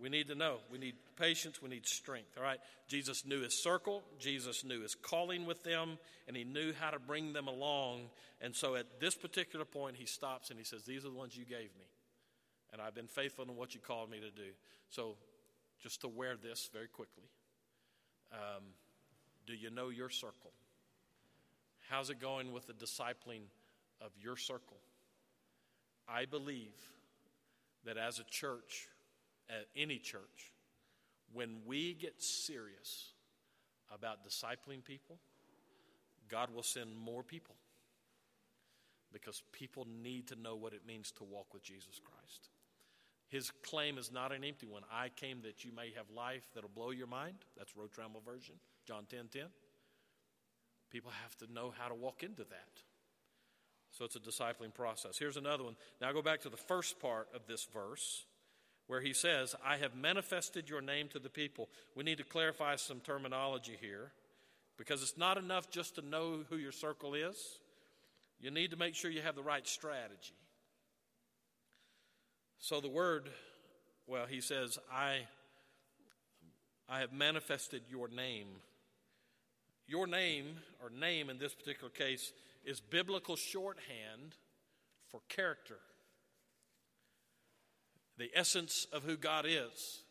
We 0.00 0.08
need 0.08 0.28
to 0.28 0.34
know. 0.34 0.58
We 0.70 0.78
need 0.78 0.94
patience. 1.16 1.62
We 1.62 1.68
need 1.68 1.86
strength. 1.86 2.36
All 2.36 2.42
right. 2.42 2.58
Jesus 2.88 3.24
knew 3.24 3.42
his 3.42 3.62
circle. 3.62 4.02
Jesus 4.18 4.64
knew 4.64 4.82
his 4.82 4.94
calling 4.94 5.46
with 5.46 5.62
them, 5.62 5.98
and 6.28 6.36
he 6.36 6.44
knew 6.44 6.72
how 6.78 6.90
to 6.90 6.98
bring 6.98 7.32
them 7.32 7.48
along. 7.48 8.10
And 8.40 8.54
so 8.54 8.74
at 8.74 9.00
this 9.00 9.14
particular 9.14 9.64
point, 9.64 9.96
he 9.96 10.06
stops 10.06 10.50
and 10.50 10.58
he 10.58 10.64
says, 10.64 10.84
These 10.84 11.04
are 11.04 11.08
the 11.08 11.14
ones 11.14 11.36
you 11.36 11.44
gave 11.44 11.70
me. 11.78 11.86
And 12.72 12.82
I've 12.82 12.94
been 12.94 13.06
faithful 13.06 13.44
in 13.44 13.56
what 13.56 13.74
you 13.74 13.80
called 13.80 14.10
me 14.10 14.18
to 14.20 14.30
do. 14.30 14.50
So 14.90 15.16
just 15.82 16.00
to 16.02 16.08
wear 16.08 16.36
this 16.36 16.68
very 16.72 16.88
quickly. 16.88 17.24
Um, 18.32 18.64
do 19.46 19.54
you 19.54 19.70
know 19.70 19.88
your 19.88 20.10
circle? 20.10 20.50
How's 21.88 22.10
it 22.10 22.20
going 22.20 22.52
with 22.52 22.66
the 22.66 22.72
discipling 22.72 23.42
of 24.00 24.10
your 24.20 24.36
circle? 24.36 24.78
I 26.08 26.24
believe 26.24 26.74
that 27.84 27.96
as 27.96 28.18
a 28.18 28.24
church, 28.24 28.88
at 29.48 29.66
any 29.76 29.98
church, 29.98 30.52
when 31.32 31.56
we 31.66 31.94
get 31.94 32.22
serious 32.22 33.12
about 33.92 34.24
discipling 34.24 34.84
people, 34.84 35.18
God 36.28 36.54
will 36.54 36.62
send 36.62 36.96
more 36.96 37.22
people 37.22 37.54
because 39.12 39.42
people 39.52 39.86
need 40.02 40.28
to 40.28 40.36
know 40.36 40.56
what 40.56 40.72
it 40.72 40.86
means 40.86 41.12
to 41.12 41.24
walk 41.24 41.54
with 41.54 41.62
Jesus 41.62 42.00
Christ. 42.04 42.48
His 43.28 43.50
claim 43.62 43.98
is 43.98 44.12
not 44.12 44.32
an 44.32 44.44
empty 44.44 44.66
one. 44.66 44.82
I 44.92 45.08
came 45.08 45.42
that 45.42 45.64
you 45.64 45.72
may 45.74 45.92
have 45.96 46.06
life 46.14 46.44
that'll 46.54 46.70
blow 46.70 46.90
your 46.90 47.06
mind. 47.06 47.36
That's 47.56 47.76
Road 47.76 47.90
version. 48.24 48.54
John 48.86 49.04
10 49.08 49.28
10. 49.32 49.42
People 50.90 51.10
have 51.22 51.36
to 51.38 51.52
know 51.52 51.72
how 51.76 51.88
to 51.88 51.94
walk 51.94 52.22
into 52.22 52.44
that. 52.44 52.82
So 53.90 54.04
it's 54.04 54.16
a 54.16 54.20
discipling 54.20 54.72
process. 54.74 55.18
Here's 55.18 55.36
another 55.36 55.64
one. 55.64 55.76
Now 56.00 56.12
go 56.12 56.22
back 56.22 56.42
to 56.42 56.48
the 56.48 56.56
first 56.56 57.00
part 57.00 57.28
of 57.34 57.46
this 57.46 57.66
verse 57.72 58.26
where 58.86 59.00
he 59.00 59.12
says, 59.12 59.54
I 59.64 59.76
have 59.78 59.94
manifested 59.94 60.68
your 60.68 60.80
name 60.80 61.08
to 61.08 61.18
the 61.18 61.28
people. 61.28 61.68
We 61.94 62.04
need 62.04 62.18
to 62.18 62.24
clarify 62.24 62.76
some 62.76 63.00
terminology 63.00 63.76
here 63.80 64.12
because 64.76 65.02
it's 65.02 65.18
not 65.18 65.38
enough 65.38 65.70
just 65.70 65.96
to 65.96 66.02
know 66.02 66.40
who 66.48 66.56
your 66.56 66.72
circle 66.72 67.14
is. 67.14 67.58
You 68.40 68.50
need 68.50 68.70
to 68.70 68.76
make 68.76 68.94
sure 68.94 69.10
you 69.10 69.22
have 69.22 69.34
the 69.34 69.42
right 69.42 69.66
strategy. 69.66 70.34
So 72.58 72.80
the 72.80 72.88
word, 72.88 73.28
well, 74.06 74.26
he 74.26 74.40
says, 74.40 74.78
I, 74.92 75.20
I 76.88 77.00
have 77.00 77.12
manifested 77.12 77.82
your 77.90 78.08
name 78.08 78.46
your 79.86 80.06
name, 80.06 80.56
or 80.82 80.90
name 80.90 81.30
in 81.30 81.38
this 81.38 81.54
particular 81.54 81.90
case, 81.90 82.32
is 82.64 82.80
biblical 82.80 83.36
shorthand 83.36 84.34
for 85.08 85.20
character, 85.28 85.78
the 88.18 88.30
essence 88.34 88.86
of 88.92 89.02
who 89.04 89.16
God 89.16 89.46
is. 89.46 90.02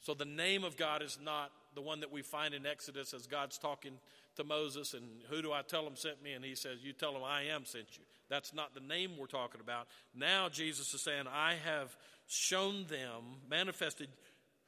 So 0.00 0.14
the 0.14 0.24
name 0.24 0.64
of 0.64 0.76
God 0.76 1.02
is 1.02 1.18
not 1.22 1.52
the 1.74 1.80
one 1.80 2.00
that 2.00 2.12
we 2.12 2.22
find 2.22 2.54
in 2.54 2.66
Exodus 2.66 3.14
as 3.14 3.26
God's 3.26 3.58
talking 3.58 3.94
to 4.36 4.44
Moses, 4.44 4.94
and 4.94 5.04
who 5.28 5.42
do 5.42 5.52
I 5.52 5.62
tell 5.62 5.86
him 5.86 5.96
sent 5.96 6.22
me? 6.22 6.32
And 6.32 6.44
he 6.44 6.54
says, 6.54 6.78
You 6.82 6.92
tell 6.92 7.14
him 7.14 7.22
I 7.24 7.44
am 7.44 7.64
sent 7.64 7.96
you. 7.96 8.04
That's 8.28 8.54
not 8.54 8.74
the 8.74 8.80
name 8.80 9.12
we're 9.18 9.26
talking 9.26 9.60
about. 9.60 9.88
Now 10.14 10.48
Jesus 10.48 10.92
is 10.94 11.02
saying, 11.02 11.24
I 11.32 11.54
have 11.64 11.94
shown 12.26 12.86
them, 12.88 13.40
manifested 13.48 14.08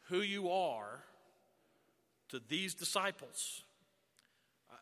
who 0.08 0.18
you 0.18 0.50
are 0.50 1.00
to 2.28 2.40
these 2.48 2.74
disciples. 2.74 3.62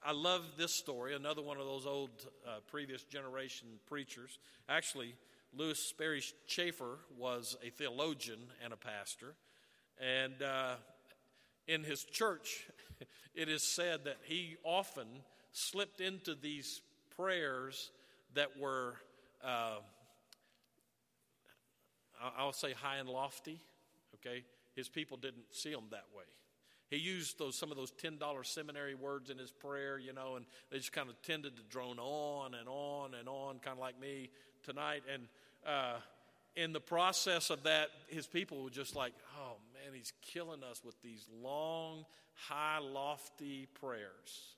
I 0.05 0.13
love 0.13 0.43
this 0.59 0.75
story, 0.75 1.15
another 1.15 1.43
one 1.43 1.59
of 1.59 1.67
those 1.67 1.87
old 1.87 2.11
uh, 2.47 2.59
previous 2.67 3.05
generation 3.05 3.69
preachers. 3.87 4.39
Actually, 4.69 5.15
Lewis 5.57 5.79
Sperry 5.79 6.23
Chafer 6.47 6.99
was 7.19 7.57
a 7.63 7.71
theologian 7.71 8.41
and 8.65 8.73
a 8.73 8.77
pastor. 8.77 9.35
And 10.01 10.43
uh, 10.43 10.75
in 11.69 11.85
his 11.85 12.05
church, 12.05 12.69
it 13.35 13.49
is 13.49 13.63
said 13.63 14.05
that 14.05 14.17
he 14.23 14.57
often 14.65 15.07
slipped 15.53 16.01
into 16.01 16.35
these 16.35 16.81
prayers 17.17 17.91
that 18.35 18.59
were, 18.59 18.95
uh, 19.45 19.77
I'll 22.39 22.55
say, 22.55 22.73
high 22.73 22.97
and 22.97 23.09
lofty. 23.09 23.61
Okay? 24.15 24.45
His 24.75 24.89
people 24.89 25.19
didn't 25.19 25.45
see 25.51 25.71
them 25.71 25.85
that 25.91 26.07
way. 26.17 26.25
He 26.89 26.99
used 26.99 27.39
those 27.39 27.57
some 27.57 27.71
of 27.71 27.79
those 27.79 27.91
ten 27.91 28.19
dollar 28.19 28.45
seminary 28.45 28.95
words 28.95 29.31
in 29.31 29.39
his 29.39 29.51
prayer, 29.51 29.99
you 29.99 30.13
know, 30.13 30.37
and 30.37 30.45
they 30.71 30.77
just 30.77 30.93
kind 30.93 31.09
of 31.09 31.21
tended 31.23 31.57
to 31.57 31.63
drone 31.71 31.99
on 31.99 32.53
and 32.55 32.69
on 32.69 33.15
and 33.19 33.29
on, 33.31 33.61
kind 33.61 33.77
of 33.77 33.79
like 33.79 33.99
me 33.99 34.29
tonight. 34.63 35.03
And 35.11 35.23
uh, 35.67 35.97
in 36.57 36.73
the 36.73 36.81
process 36.81 37.51
of 37.51 37.63
that, 37.65 37.89
his 38.09 38.27
people 38.27 38.63
were 38.63 38.71
just 38.71 38.95
like, 38.95 39.13
"Oh 39.39 39.57
man, 39.73 39.95
he's 39.95 40.13
killing 40.23 40.63
us 40.63 40.83
with 40.85 41.01
these 41.03 41.27
long, 41.43 42.05
high, 42.35 42.79
lofty 42.79 43.67
prayers." 43.81 44.57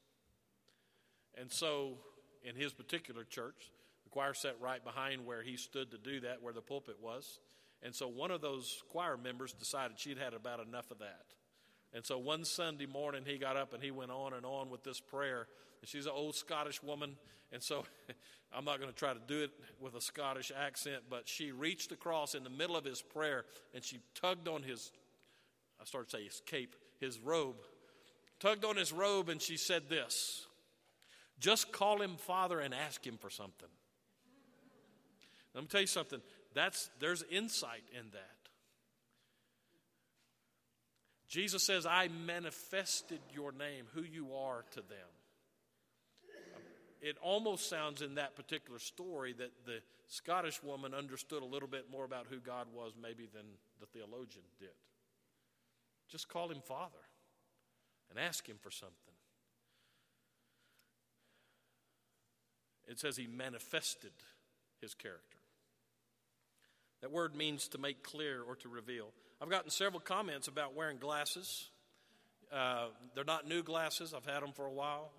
And 1.37 1.51
so, 1.51 1.99
in 2.43 2.55
his 2.57 2.73
particular 2.73 3.25
church, 3.25 3.71
the 4.05 4.11
choir 4.11 4.35
sat 4.35 4.57
right 4.61 4.83
behind 4.85 5.27
where 5.27 5.43
he 5.43 5.57
stood 5.57 5.91
to 5.91 5.99
do 5.99 6.21
that, 6.21 6.43
where 6.43 6.53
the 6.53 6.63
pulpit 6.63 6.97
was. 7.01 7.41
And 7.83 7.95
so, 7.95 8.09
one 8.09 8.31
of 8.31 8.41
those 8.41 8.83
choir 8.91 9.17
members 9.17 9.53
decided 9.53 9.99
she'd 9.99 10.19
had 10.19 10.35
about 10.35 10.61
enough 10.61 10.91
of 10.91 10.99
that. 10.99 11.27
And 11.95 12.05
so 12.05 12.19
one 12.19 12.45
Sunday 12.45 12.87
morning, 12.87 13.23
he 13.25 13.39
got 13.39 13.57
up 13.57 13.73
and 13.73 13.83
he 13.83 13.93
went 13.93 14.11
on 14.11 14.33
and 14.33 14.45
on 14.45 14.69
with 14.69 14.83
this 14.83 14.99
prayer. 15.01 15.47
And 15.81 15.89
she's 15.89 16.07
an 16.07 16.13
old 16.15 16.35
Scottish 16.35 16.83
woman, 16.83 17.17
and 17.53 17.63
so 17.63 17.85
I'm 18.53 18.65
not 18.65 18.81
going 18.81 18.91
to 18.91 18.97
try 18.97 19.13
to 19.13 19.21
do 19.27 19.43
it 19.43 19.51
with 19.81 19.95
a 19.95 20.01
Scottish 20.01 20.51
accent, 20.57 21.05
but 21.09 21.29
she 21.29 21.53
reached 21.53 21.93
across 21.93 22.35
in 22.35 22.45
the 22.45 22.51
middle 22.51 22.77
of 22.77 22.85
his 22.85 23.01
prayer 23.01 23.45
and 23.75 23.85
she 23.85 24.01
tugged 24.15 24.49
on 24.49 24.63
his, 24.63 24.93
I 25.81 25.85
started 25.85 26.11
to 26.11 26.17
say 26.17 26.25
his 26.25 26.43
cape, 26.47 26.75
his 27.01 27.19
robe, 27.19 27.57
tugged 28.41 28.65
on 28.65 28.77
his 28.77 28.93
robe, 28.93 29.29
and 29.29 29.41
she 29.41 29.57
said 29.57 29.89
this 29.89 30.47
Just 31.39 31.73
call 31.73 32.01
him 32.01 32.17
Father 32.17 32.61
and 32.61 32.75
ask 32.75 33.05
him 33.07 33.19
for 33.19 33.31
something. 33.31 33.69
Let 35.55 35.63
me 35.63 35.69
tell 35.69 35.81
you 35.81 35.87
something. 35.87 36.21
That's, 36.55 36.91
there's 36.99 37.23
insight 37.31 37.85
in 37.93 38.11
that. 38.13 38.44
Jesus 41.35 41.65
says, 41.65 41.85
I 41.85 42.07
manifested 42.07 43.19
your 43.35 43.51
name, 43.51 43.87
who 43.93 44.03
you 44.03 44.35
are 44.37 44.65
to 44.71 44.83
them. 44.83 45.11
It 47.03 47.17
almost 47.21 47.69
sounds 47.69 48.03
in 48.03 48.15
that 48.15 48.37
particular 48.37 48.79
story 48.79 49.33
that 49.33 49.51
the 49.67 49.81
Scottish 50.07 50.63
woman 50.63 50.95
understood 50.95 51.43
a 51.43 51.45
little 51.45 51.67
bit 51.67 51.87
more 51.91 52.05
about 52.05 52.27
who 52.31 52.39
God 52.39 52.69
was, 52.73 52.93
maybe, 53.03 53.29
than 53.35 53.43
the 53.81 53.87
theologian 53.87 54.45
did. 54.61 54.69
Just 56.09 56.29
call 56.29 56.53
him 56.53 56.61
Father 56.65 57.03
and 58.11 58.19
ask 58.21 58.49
him 58.49 58.59
for 58.61 58.71
something. 58.71 58.95
It 62.87 63.01
says 63.01 63.17
he 63.17 63.27
manifested 63.27 64.13
his 64.81 64.95
character. 64.95 65.39
That 67.01 67.11
word 67.11 67.35
means 67.35 67.67
to 67.71 67.79
make 67.79 68.05
clear 68.05 68.41
or 68.41 68.55
to 68.55 68.69
reveal. 68.69 69.09
I've 69.41 69.51
gotten 69.51 69.71
several 69.71 70.01
comments 70.01 70.49
about 70.49 70.75
wearing 70.75 70.99
glasses. 70.99 71.69
Uh, 72.53 72.87
they're 73.15 73.25
not 73.25 73.49
new 73.49 73.63
glasses, 73.63 74.15
I've 74.15 74.27
had 74.27 74.43
them 74.43 74.53
for 74.53 74.67
a 74.67 74.73
while. 74.73 75.11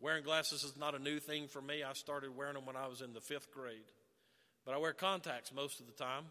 Wearing 0.00 0.24
glasses 0.24 0.62
is 0.62 0.76
not 0.76 0.94
a 0.94 0.98
new 0.98 1.18
thing 1.18 1.48
for 1.48 1.62
me. 1.62 1.82
I 1.82 1.94
started 1.94 2.36
wearing 2.36 2.54
them 2.54 2.66
when 2.66 2.76
I 2.76 2.86
was 2.86 3.00
in 3.00 3.14
the 3.14 3.20
fifth 3.20 3.50
grade. 3.50 3.90
But 4.66 4.74
I 4.74 4.78
wear 4.78 4.92
contacts 4.92 5.54
most 5.54 5.80
of 5.80 5.86
the 5.86 5.92
time. 5.92 6.24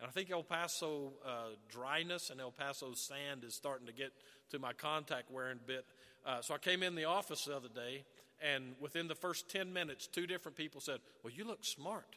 And 0.00 0.08
I 0.08 0.10
think 0.10 0.30
El 0.30 0.42
Paso 0.42 1.12
uh, 1.26 1.50
dryness 1.68 2.30
and 2.30 2.40
El 2.40 2.52
Paso 2.52 2.94
sand 2.94 3.44
is 3.44 3.54
starting 3.54 3.86
to 3.86 3.92
get 3.92 4.12
to 4.50 4.58
my 4.58 4.72
contact 4.72 5.30
wearing 5.30 5.58
bit. 5.66 5.84
Uh, 6.24 6.40
so 6.40 6.54
I 6.54 6.58
came 6.58 6.82
in 6.82 6.94
the 6.94 7.04
office 7.04 7.44
the 7.44 7.54
other 7.54 7.68
day, 7.68 8.04
and 8.40 8.74
within 8.80 9.08
the 9.08 9.14
first 9.14 9.50
10 9.50 9.72
minutes, 9.72 10.06
two 10.06 10.26
different 10.26 10.56
people 10.56 10.80
said, 10.80 11.00
Well, 11.22 11.32
you 11.34 11.44
look 11.44 11.64
smart. 11.64 12.16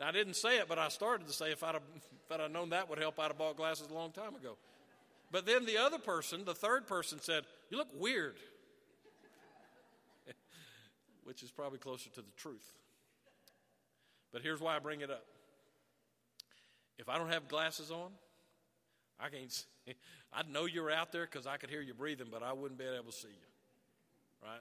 Now, 0.00 0.08
I 0.08 0.12
didn't 0.12 0.34
say 0.34 0.56
it, 0.56 0.66
but 0.66 0.78
I 0.78 0.88
started 0.88 1.26
to 1.26 1.32
say 1.34 1.52
if 1.52 1.62
I'd, 1.62 1.74
have, 1.74 1.82
if 1.94 2.40
I'd 2.40 2.50
known 2.50 2.70
that 2.70 2.88
would 2.88 2.98
help, 2.98 3.20
I'd 3.20 3.28
have 3.28 3.36
bought 3.36 3.58
glasses 3.58 3.88
a 3.90 3.94
long 3.94 4.12
time 4.12 4.34
ago. 4.34 4.56
But 5.30 5.44
then 5.44 5.66
the 5.66 5.76
other 5.76 5.98
person, 5.98 6.46
the 6.46 6.54
third 6.54 6.86
person, 6.86 7.20
said, 7.20 7.44
You 7.68 7.76
look 7.76 7.88
weird. 7.94 8.36
Which 11.24 11.42
is 11.42 11.50
probably 11.50 11.78
closer 11.78 12.08
to 12.10 12.22
the 12.22 12.32
truth. 12.38 12.64
But 14.32 14.40
here's 14.40 14.60
why 14.60 14.74
I 14.74 14.78
bring 14.78 15.02
it 15.02 15.10
up. 15.10 15.26
If 16.98 17.10
I 17.10 17.18
don't 17.18 17.30
have 17.30 17.46
glasses 17.46 17.90
on, 17.90 18.10
I 19.20 19.28
can't 19.28 19.52
see. 19.86 19.94
I'd 20.32 20.48
know 20.48 20.64
you're 20.64 20.90
out 20.90 21.12
there 21.12 21.26
because 21.26 21.46
I 21.46 21.58
could 21.58 21.68
hear 21.68 21.82
you 21.82 21.92
breathing, 21.92 22.28
but 22.30 22.42
I 22.42 22.54
wouldn't 22.54 22.78
be 22.78 22.86
able 22.86 23.12
to 23.12 23.16
see 23.16 23.28
you. 23.28 24.48
Right? 24.48 24.60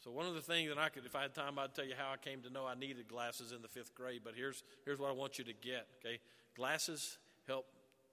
So 0.00 0.12
one 0.12 0.26
of 0.26 0.34
the 0.34 0.40
things 0.40 0.68
that 0.68 0.78
I 0.78 0.90
could, 0.90 1.04
if 1.04 1.16
I 1.16 1.22
had 1.22 1.34
time, 1.34 1.58
I'd 1.58 1.74
tell 1.74 1.84
you 1.84 1.94
how 1.98 2.12
I 2.12 2.16
came 2.16 2.42
to 2.42 2.50
know 2.50 2.66
I 2.66 2.74
needed 2.74 3.08
glasses 3.08 3.50
in 3.50 3.62
the 3.62 3.68
fifth 3.68 3.94
grade. 3.94 4.20
But 4.24 4.34
here's 4.36 4.62
here's 4.84 4.98
what 4.98 5.10
I 5.10 5.12
want 5.12 5.38
you 5.38 5.44
to 5.44 5.52
get. 5.52 5.88
Okay, 5.98 6.20
glasses 6.54 7.18
help 7.46 7.66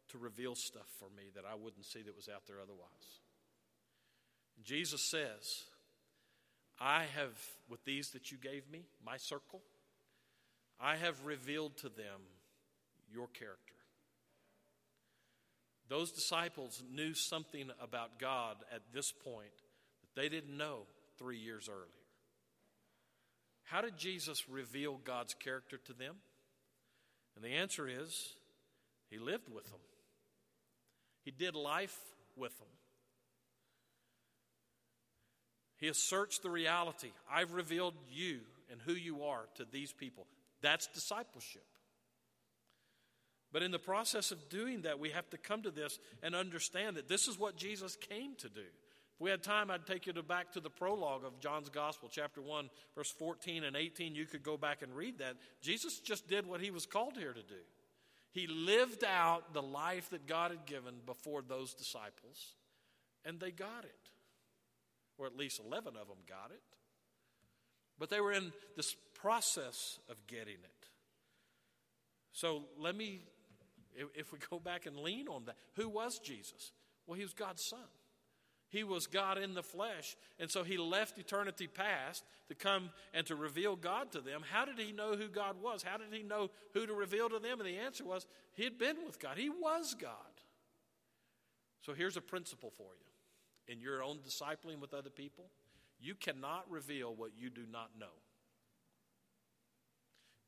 to 0.09 0.17
reveal 0.17 0.55
stuff 0.55 0.87
for 0.99 1.09
me 1.15 1.29
that 1.35 1.43
I 1.45 1.55
wouldn't 1.55 1.85
see 1.85 2.01
that 2.01 2.15
was 2.15 2.27
out 2.27 2.47
there 2.47 2.57
otherwise. 2.61 3.19
Jesus 4.63 5.01
says, 5.01 5.65
"I 6.79 7.03
have 7.03 7.37
with 7.69 7.83
these 7.85 8.11
that 8.11 8.31
you 8.31 8.37
gave 8.37 8.67
me, 8.67 8.85
my 9.03 9.17
circle, 9.17 9.61
I 10.79 10.95
have 10.95 11.23
revealed 11.25 11.77
to 11.77 11.89
them 11.89 12.21
your 13.11 13.27
character." 13.27 13.75
Those 15.87 16.11
disciples 16.11 16.81
knew 16.89 17.13
something 17.13 17.71
about 17.79 18.17
God 18.17 18.63
at 18.71 18.91
this 18.91 19.11
point 19.11 19.53
that 20.01 20.15
they 20.15 20.29
didn't 20.29 20.57
know 20.57 20.87
three 21.17 21.37
years 21.37 21.69
earlier. 21.69 22.05
How 23.63 23.81
did 23.81 23.97
Jesus 23.97 24.47
reveal 24.47 24.99
God's 25.03 25.33
character 25.33 25.77
to 25.85 25.93
them? 25.93 26.15
And 27.35 27.43
the 27.43 27.55
answer 27.55 27.87
is 27.87 28.35
He 29.09 29.17
lived 29.17 29.49
with 29.53 29.65
them, 29.65 29.81
He 31.23 31.31
did 31.31 31.55
life 31.55 31.97
with 32.35 32.57
them. 32.59 32.67
He 35.77 35.91
searched 35.93 36.41
the 36.41 36.49
reality. 36.49 37.11
I've 37.29 37.51
revealed 37.51 37.95
you 38.09 38.39
and 38.71 38.79
who 38.81 38.93
you 38.93 39.23
are 39.25 39.45
to 39.55 39.65
these 39.65 39.91
people. 39.91 40.25
That's 40.61 40.87
discipleship. 40.87 41.65
But 43.51 43.61
in 43.61 43.71
the 43.71 43.79
process 43.79 44.31
of 44.31 44.49
doing 44.49 44.81
that, 44.81 44.99
we 44.99 45.11
have 45.11 45.29
to 45.29 45.37
come 45.37 45.61
to 45.63 45.71
this 45.71 45.99
and 46.23 46.33
understand 46.33 46.95
that 46.97 47.07
this 47.07 47.27
is 47.27 47.37
what 47.37 47.55
Jesus 47.55 47.95
came 47.95 48.35
to 48.37 48.49
do. 48.49 48.65
If 49.15 49.21
we 49.21 49.29
had 49.29 49.43
time, 49.43 49.71
I'd 49.71 49.85
take 49.85 50.07
you 50.07 50.13
to 50.13 50.23
back 50.23 50.51
to 50.53 50.59
the 50.59 50.69
prologue 50.69 51.23
of 51.23 51.39
John's 51.39 51.69
Gospel, 51.69 52.09
chapter 52.11 52.41
1, 52.41 52.69
verse 52.95 53.09
14 53.11 53.63
and 53.63 53.75
18. 53.75 54.13
You 54.13 54.25
could 54.25 54.43
go 54.43 54.57
back 54.57 54.81
and 54.81 54.93
read 54.93 55.19
that. 55.19 55.35
Jesus 55.61 55.99
just 55.99 56.27
did 56.27 56.45
what 56.45 56.59
he 56.59 56.69
was 56.69 56.85
called 56.85 57.17
here 57.17 57.31
to 57.31 57.41
do. 57.41 57.63
He 58.31 58.47
lived 58.47 59.05
out 59.05 59.53
the 59.53 59.61
life 59.61 60.09
that 60.09 60.27
God 60.27 60.51
had 60.51 60.65
given 60.65 60.95
before 61.05 61.41
those 61.41 61.73
disciples, 61.73 62.55
and 63.23 63.39
they 63.39 63.51
got 63.51 63.85
it. 63.85 64.09
Or 65.17 65.25
at 65.25 65.37
least 65.37 65.61
11 65.65 65.93
of 65.95 66.09
them 66.09 66.17
got 66.27 66.51
it. 66.51 66.61
But 67.97 68.09
they 68.09 68.19
were 68.19 68.33
in 68.33 68.51
this 68.75 68.97
process 69.13 69.97
of 70.09 70.17
getting 70.27 70.55
it. 70.55 70.89
So 72.33 72.63
let 72.77 72.97
me, 72.97 73.21
if 74.13 74.33
we 74.33 74.39
go 74.49 74.59
back 74.59 74.85
and 74.85 74.97
lean 74.97 75.29
on 75.29 75.45
that, 75.45 75.55
who 75.77 75.87
was 75.87 76.19
Jesus? 76.19 76.73
Well, 77.07 77.17
he 77.17 77.23
was 77.23 77.33
God's 77.33 77.63
son. 77.63 77.79
He 78.75 78.83
was 78.83 79.07
God 79.07 79.37
in 79.37 79.53
the 79.53 79.63
flesh. 79.63 80.17
And 80.37 80.51
so 80.51 80.65
he 80.65 80.75
left 80.75 81.17
eternity 81.17 81.65
past 81.65 82.25
to 82.49 82.55
come 82.55 82.89
and 83.13 83.25
to 83.27 83.33
reveal 83.33 83.77
God 83.77 84.11
to 84.11 84.19
them. 84.19 84.41
How 84.51 84.65
did 84.65 84.77
he 84.77 84.91
know 84.91 85.15
who 85.15 85.29
God 85.29 85.55
was? 85.63 85.81
How 85.81 85.95
did 85.95 86.07
he 86.11 86.23
know 86.23 86.49
who 86.73 86.85
to 86.85 86.93
reveal 86.93 87.29
to 87.29 87.39
them? 87.39 87.61
And 87.61 87.69
the 87.69 87.77
answer 87.77 88.03
was 88.03 88.27
he 88.53 88.65
had 88.65 88.77
been 88.77 88.97
with 89.05 89.17
God, 89.17 89.37
he 89.37 89.49
was 89.49 89.95
God. 89.97 90.11
So 91.85 91.93
here's 91.93 92.17
a 92.17 92.21
principle 92.21 92.69
for 92.69 92.91
you 92.99 93.73
in 93.73 93.79
your 93.79 94.03
own 94.03 94.17
discipling 94.17 94.81
with 94.81 94.93
other 94.93 95.09
people 95.09 95.45
you 95.97 96.13
cannot 96.13 96.69
reveal 96.69 97.15
what 97.15 97.31
you 97.39 97.49
do 97.49 97.63
not 97.71 97.91
know. 97.97 98.07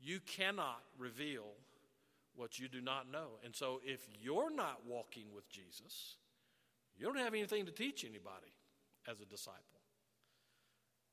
You 0.02 0.20
cannot 0.20 0.82
reveal 1.00 1.46
what 2.36 2.60
you 2.60 2.68
do 2.68 2.82
not 2.82 3.10
know. 3.10 3.40
And 3.46 3.56
so 3.56 3.80
if 3.86 4.06
you're 4.22 4.54
not 4.54 4.82
walking 4.86 5.28
with 5.34 5.50
Jesus, 5.50 6.18
you 6.98 7.06
don't 7.06 7.18
have 7.18 7.34
anything 7.34 7.66
to 7.66 7.72
teach 7.72 8.04
anybody 8.04 8.52
as 9.08 9.20
a 9.22 9.26
disciple. 9.26 9.62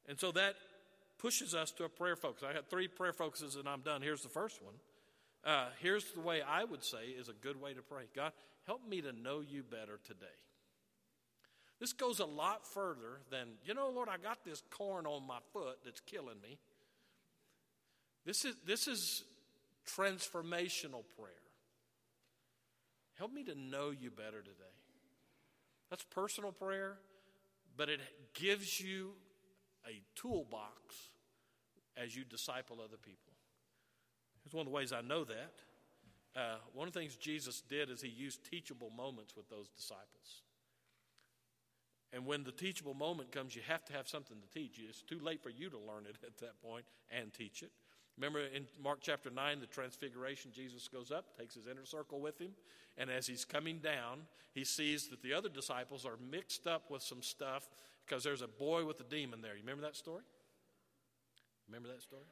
And 0.08 0.18
so 0.18 0.32
that 0.32 0.54
pushes 1.18 1.54
us 1.54 1.70
to 1.72 1.84
a 1.84 1.88
prayer 1.88 2.16
focus. 2.16 2.42
I 2.46 2.52
got 2.52 2.68
three 2.68 2.88
prayer 2.88 3.12
focuses 3.12 3.56
and 3.56 3.68
I'm 3.68 3.80
done. 3.80 4.02
Here's 4.02 4.22
the 4.22 4.28
first 4.28 4.62
one. 4.62 4.74
Uh, 5.44 5.68
here's 5.80 6.04
the 6.12 6.20
way 6.20 6.42
I 6.42 6.64
would 6.64 6.82
say 6.82 7.06
is 7.18 7.28
a 7.28 7.32
good 7.32 7.60
way 7.60 7.74
to 7.74 7.82
pray 7.82 8.04
God, 8.14 8.32
help 8.66 8.86
me 8.88 9.00
to 9.02 9.12
know 9.12 9.40
you 9.40 9.62
better 9.62 9.98
today. 10.04 10.26
This 11.80 11.92
goes 11.92 12.20
a 12.20 12.24
lot 12.24 12.66
further 12.66 13.20
than, 13.30 13.48
you 13.64 13.74
know, 13.74 13.90
Lord, 13.90 14.08
I 14.08 14.16
got 14.16 14.44
this 14.44 14.62
corn 14.70 15.06
on 15.06 15.26
my 15.26 15.38
foot 15.52 15.78
that's 15.84 16.00
killing 16.00 16.40
me. 16.42 16.58
This 18.24 18.44
is, 18.44 18.54
this 18.66 18.88
is 18.88 19.24
transformational 19.86 21.02
prayer. 21.18 21.34
Help 23.18 23.32
me 23.32 23.44
to 23.44 23.54
know 23.54 23.90
you 23.90 24.10
better 24.10 24.40
today. 24.40 24.64
That's 25.94 26.02
personal 26.10 26.50
prayer, 26.50 26.96
but 27.76 27.88
it 27.88 28.00
gives 28.34 28.80
you 28.80 29.12
a 29.86 30.02
toolbox 30.16 30.96
as 31.96 32.16
you 32.16 32.24
disciple 32.24 32.78
other 32.80 32.96
people. 32.96 33.32
It's 34.44 34.52
one 34.52 34.62
of 34.62 34.66
the 34.66 34.74
ways 34.74 34.92
I 34.92 35.02
know 35.02 35.22
that. 35.22 35.52
Uh, 36.34 36.56
one 36.72 36.88
of 36.88 36.94
the 36.94 36.98
things 36.98 37.14
Jesus 37.14 37.60
did 37.60 37.90
is 37.90 38.02
he 38.02 38.08
used 38.08 38.40
teachable 38.50 38.90
moments 38.90 39.36
with 39.36 39.48
those 39.48 39.68
disciples. 39.68 40.42
And 42.12 42.26
when 42.26 42.42
the 42.42 42.50
teachable 42.50 42.94
moment 42.94 43.30
comes, 43.30 43.54
you 43.54 43.62
have 43.68 43.84
to 43.84 43.92
have 43.92 44.08
something 44.08 44.38
to 44.40 44.58
teach. 44.58 44.80
It's 44.80 45.00
too 45.00 45.20
late 45.20 45.44
for 45.44 45.50
you 45.50 45.70
to 45.70 45.78
learn 45.78 46.06
it 46.08 46.16
at 46.26 46.38
that 46.38 46.60
point 46.60 46.86
and 47.16 47.32
teach 47.32 47.62
it. 47.62 47.70
Remember 48.16 48.40
in 48.40 48.66
Mark 48.82 48.98
chapter 49.00 49.30
9, 49.30 49.60
the 49.60 49.66
transfiguration, 49.66 50.52
Jesus 50.54 50.88
goes 50.88 51.10
up, 51.10 51.36
takes 51.36 51.54
his 51.54 51.66
inner 51.66 51.84
circle 51.84 52.20
with 52.20 52.40
him, 52.40 52.52
and 52.96 53.10
as 53.10 53.26
he's 53.26 53.44
coming 53.44 53.78
down, 53.78 54.20
he 54.52 54.64
sees 54.64 55.08
that 55.08 55.22
the 55.22 55.32
other 55.32 55.48
disciples 55.48 56.06
are 56.06 56.16
mixed 56.30 56.66
up 56.66 56.90
with 56.90 57.02
some 57.02 57.22
stuff 57.22 57.68
because 58.06 58.22
there's 58.22 58.42
a 58.42 58.48
boy 58.48 58.84
with 58.84 59.00
a 59.00 59.04
demon 59.04 59.40
there. 59.42 59.54
You 59.54 59.62
remember 59.62 59.82
that 59.82 59.96
story? 59.96 60.22
Remember 61.66 61.88
that 61.88 62.02
story? 62.02 62.22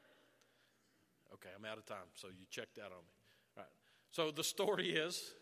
Okay, 1.33 1.49
I'm 1.57 1.65
out 1.65 1.77
of 1.77 1.85
time, 1.85 2.07
so 2.13 2.27
you 2.27 2.45
checked 2.49 2.77
out 2.77 2.91
on 2.91 2.99
me. 2.99 3.13
All 3.57 3.63
right. 3.63 3.71
So 4.11 4.31
the 4.31 4.43
story 4.43 4.91
is 4.91 5.33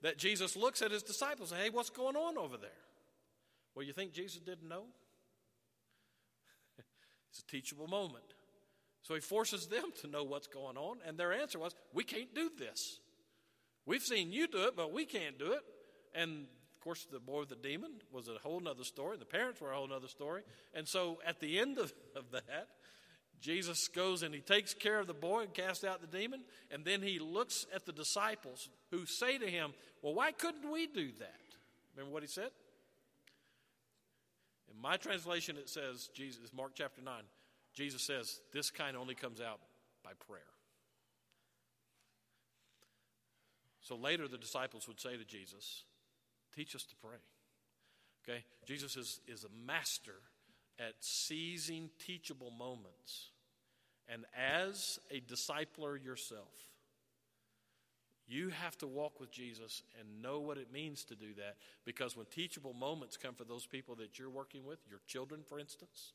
that 0.00 0.16
Jesus 0.16 0.56
looks 0.56 0.80
at 0.80 0.90
his 0.90 1.02
disciples 1.02 1.52
and, 1.52 1.60
hey, 1.60 1.68
what's 1.68 1.90
going 1.90 2.16
on 2.16 2.38
over 2.38 2.56
there? 2.56 2.70
Well, 3.74 3.84
you 3.84 3.92
think 3.92 4.12
Jesus 4.12 4.40
didn't 4.40 4.68
know? 4.68 4.84
it's 7.30 7.40
a 7.40 7.46
teachable 7.46 7.86
moment. 7.86 8.24
So 9.02 9.14
he 9.14 9.20
forces 9.20 9.66
them 9.66 9.92
to 10.02 10.08
know 10.08 10.24
what's 10.24 10.46
going 10.46 10.76
on, 10.76 10.98
and 11.06 11.16
their 11.16 11.32
answer 11.32 11.58
was, 11.58 11.74
We 11.92 12.04
can't 12.04 12.34
do 12.34 12.50
this. 12.58 13.00
We've 13.86 14.02
seen 14.02 14.32
you 14.32 14.46
do 14.46 14.64
it, 14.64 14.76
but 14.76 14.92
we 14.92 15.04
can't 15.04 15.38
do 15.38 15.52
it. 15.52 15.62
And 16.14 16.46
of 16.80 16.84
course, 16.84 17.06
the 17.10 17.18
boy 17.18 17.40
with 17.40 17.48
the 17.48 17.56
demon 17.56 17.90
was 18.12 18.28
a 18.28 18.38
whole 18.42 18.66
other 18.68 18.84
story. 18.84 19.16
The 19.18 19.24
parents 19.24 19.60
were 19.60 19.72
a 19.72 19.76
whole 19.76 19.92
other 19.92 20.08
story. 20.08 20.42
And 20.74 20.86
so 20.86 21.18
at 21.26 21.40
the 21.40 21.58
end 21.58 21.78
of, 21.78 21.92
of 22.16 22.30
that, 22.30 22.68
Jesus 23.40 23.88
goes 23.88 24.22
and 24.22 24.34
he 24.34 24.40
takes 24.40 24.74
care 24.74 24.98
of 24.98 25.06
the 25.06 25.14
boy 25.14 25.42
and 25.42 25.54
casts 25.54 25.82
out 25.82 26.00
the 26.00 26.18
demon. 26.18 26.42
And 26.70 26.84
then 26.84 27.02
he 27.02 27.18
looks 27.18 27.66
at 27.74 27.86
the 27.86 27.92
disciples 27.92 28.68
who 28.90 29.06
say 29.06 29.38
to 29.38 29.46
him, 29.46 29.72
Well, 30.02 30.14
why 30.14 30.32
couldn't 30.32 30.70
we 30.70 30.86
do 30.86 31.10
that? 31.18 31.40
Remember 31.96 32.12
what 32.12 32.22
he 32.22 32.28
said? 32.28 32.50
In 34.72 34.80
my 34.80 34.96
translation, 34.96 35.56
it 35.56 35.68
says, 35.68 36.08
Jesus, 36.14 36.52
Mark 36.54 36.72
chapter 36.74 37.02
9, 37.02 37.12
Jesus 37.80 38.02
says, 38.02 38.40
This 38.52 38.70
kind 38.70 38.94
only 38.94 39.14
comes 39.14 39.40
out 39.40 39.58
by 40.04 40.10
prayer. 40.28 40.42
So 43.80 43.96
later, 43.96 44.28
the 44.28 44.36
disciples 44.36 44.86
would 44.86 45.00
say 45.00 45.16
to 45.16 45.24
Jesus, 45.24 45.84
Teach 46.54 46.74
us 46.74 46.84
to 46.84 46.94
pray. 46.96 47.16
Okay? 48.22 48.44
Jesus 48.66 48.96
is, 48.96 49.20
is 49.26 49.44
a 49.44 49.66
master 49.66 50.16
at 50.78 50.92
seizing 51.00 51.88
teachable 51.98 52.50
moments. 52.50 53.30
And 54.12 54.26
as 54.36 54.98
a 55.10 55.20
discipler 55.20 56.04
yourself, 56.04 56.52
you 58.26 58.50
have 58.50 58.76
to 58.78 58.86
walk 58.86 59.20
with 59.20 59.30
Jesus 59.30 59.84
and 59.98 60.22
know 60.22 60.38
what 60.40 60.58
it 60.58 60.70
means 60.70 61.02
to 61.04 61.14
do 61.14 61.32
that 61.38 61.56
because 61.86 62.14
when 62.14 62.26
teachable 62.26 62.74
moments 62.74 63.16
come 63.16 63.34
for 63.34 63.44
those 63.44 63.64
people 63.64 63.94
that 63.96 64.18
you're 64.18 64.28
working 64.28 64.66
with, 64.66 64.80
your 64.88 65.00
children, 65.06 65.40
for 65.48 65.58
instance, 65.58 66.12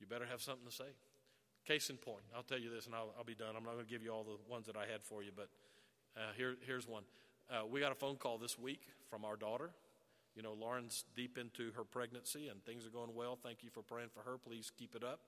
you 0.00 0.06
better 0.06 0.26
have 0.26 0.40
something 0.40 0.66
to 0.66 0.74
say. 0.74 0.90
Case 1.66 1.90
in 1.90 1.96
point, 1.96 2.22
I'll 2.34 2.42
tell 2.42 2.58
you 2.58 2.70
this 2.70 2.86
and 2.86 2.94
I'll, 2.94 3.12
I'll 3.18 3.24
be 3.24 3.34
done. 3.34 3.54
I'm 3.56 3.64
not 3.64 3.74
going 3.74 3.84
to 3.84 3.90
give 3.90 4.02
you 4.02 4.10
all 4.10 4.24
the 4.24 4.38
ones 4.50 4.66
that 4.66 4.76
I 4.76 4.90
had 4.90 5.02
for 5.02 5.22
you, 5.22 5.30
but 5.34 5.48
uh, 6.16 6.32
here, 6.36 6.56
here's 6.66 6.88
one. 6.88 7.02
Uh, 7.50 7.66
we 7.66 7.80
got 7.80 7.92
a 7.92 7.94
phone 7.94 8.16
call 8.16 8.38
this 8.38 8.58
week 8.58 8.82
from 9.10 9.24
our 9.24 9.36
daughter. 9.36 9.70
You 10.34 10.42
know, 10.42 10.52
Lauren's 10.52 11.04
deep 11.16 11.36
into 11.36 11.72
her 11.76 11.84
pregnancy 11.84 12.48
and 12.48 12.64
things 12.64 12.86
are 12.86 12.90
going 12.90 13.14
well. 13.14 13.38
Thank 13.42 13.62
you 13.62 13.70
for 13.70 13.82
praying 13.82 14.10
for 14.14 14.20
her. 14.20 14.38
Please 14.38 14.70
keep 14.78 14.94
it 14.94 15.02
up. 15.02 15.20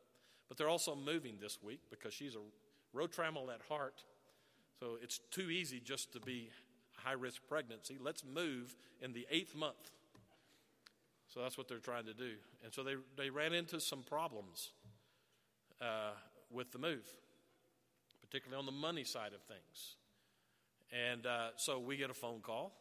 But 0.48 0.56
they're 0.56 0.68
also 0.68 0.94
moving 0.94 1.36
this 1.40 1.58
week 1.62 1.80
because 1.90 2.14
she's 2.14 2.34
a 2.34 2.40
road 2.92 3.12
trammel 3.12 3.52
at 3.52 3.60
heart. 3.68 4.04
So 4.80 4.98
it's 5.02 5.20
too 5.30 5.50
easy 5.50 5.80
just 5.80 6.12
to 6.12 6.20
be 6.20 6.50
high 6.96 7.12
risk 7.12 7.42
pregnancy. 7.48 7.98
Let's 8.00 8.24
move 8.24 8.76
in 9.00 9.12
the 9.12 9.26
eighth 9.30 9.54
month. 9.54 9.90
So 11.32 11.40
that's 11.40 11.56
what 11.56 11.68
they're 11.68 11.78
trying 11.78 12.06
to 12.06 12.14
do. 12.14 12.32
And 12.64 12.74
so 12.74 12.82
they, 12.82 12.94
they 13.16 13.30
ran 13.30 13.52
into 13.52 13.80
some 13.80 14.02
problems 14.02 14.72
uh, 15.80 16.10
with 16.50 16.72
the 16.72 16.78
move, 16.78 17.06
particularly 18.20 18.58
on 18.58 18.66
the 18.66 18.72
money 18.72 19.04
side 19.04 19.32
of 19.32 19.40
things. 19.42 19.96
And 20.92 21.24
uh, 21.26 21.50
so 21.56 21.78
we 21.78 21.96
get 21.96 22.10
a 22.10 22.14
phone 22.14 22.40
call. 22.40 22.72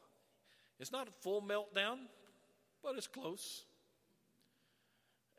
It's 0.80 0.92
not 0.92 1.08
a 1.08 1.12
full 1.12 1.44
meltdown, 1.44 1.98
but 2.84 2.96
it's 2.98 3.08
close. 3.08 3.66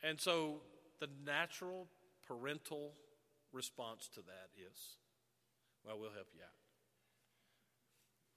And 0.05 0.21
so 0.21 0.61
the 1.01 1.09
natural 1.27 1.89
parental 2.29 2.93
response 3.53 4.09
to 4.15 4.21
that 4.21 4.51
is, 4.57 4.97
well, 5.85 5.99
we'll 5.99 6.13
help 6.13 6.29
you 6.33 6.43
out. 6.43 6.51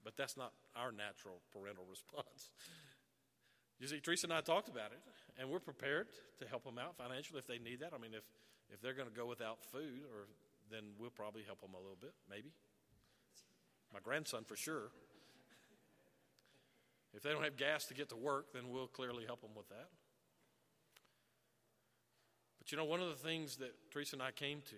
But 0.02 0.16
that's 0.16 0.36
not 0.36 0.52
our 0.74 0.90
natural 0.90 1.40
parental 1.52 1.84
response. 1.90 2.50
You 3.80 3.86
see, 3.86 4.00
Teresa 4.00 4.26
and 4.26 4.32
I 4.32 4.40
talked 4.40 4.68
about 4.68 4.92
it, 4.92 5.00
and 5.38 5.50
we're 5.50 5.60
prepared 5.60 6.08
to 6.38 6.46
help 6.46 6.64
them 6.64 6.78
out 6.78 6.96
financially 6.96 7.38
if 7.38 7.46
they 7.46 7.58
need 7.58 7.80
that. 7.80 7.92
I 7.94 7.98
mean, 7.98 8.14
if, 8.14 8.24
if 8.72 8.80
they're 8.80 8.94
going 8.94 9.08
to 9.08 9.14
go 9.14 9.26
without 9.26 9.64
food, 9.64 10.06
or 10.14 10.28
then 10.70 10.94
we'll 10.98 11.10
probably 11.10 11.42
help 11.42 11.60
them 11.60 11.74
a 11.74 11.78
little 11.78 11.98
bit, 12.00 12.14
maybe 12.30 12.50
my 13.92 14.00
grandson 14.02 14.44
for 14.44 14.56
sure. 14.56 14.90
If 17.14 17.22
they 17.22 17.30
don't 17.30 17.44
have 17.44 17.56
gas 17.56 17.86
to 17.86 17.94
get 17.94 18.08
to 18.08 18.16
work, 18.16 18.52
then 18.52 18.68
we'll 18.68 18.88
clearly 18.88 19.24
help 19.24 19.40
them 19.40 19.52
with 19.56 19.68
that. 19.68 19.88
But 22.58 22.72
you 22.72 22.78
know, 22.78 22.84
one 22.84 23.00
of 23.00 23.08
the 23.08 23.28
things 23.28 23.56
that 23.58 23.72
Teresa 23.92 24.16
and 24.16 24.22
I 24.22 24.32
came 24.32 24.62
to 24.70 24.76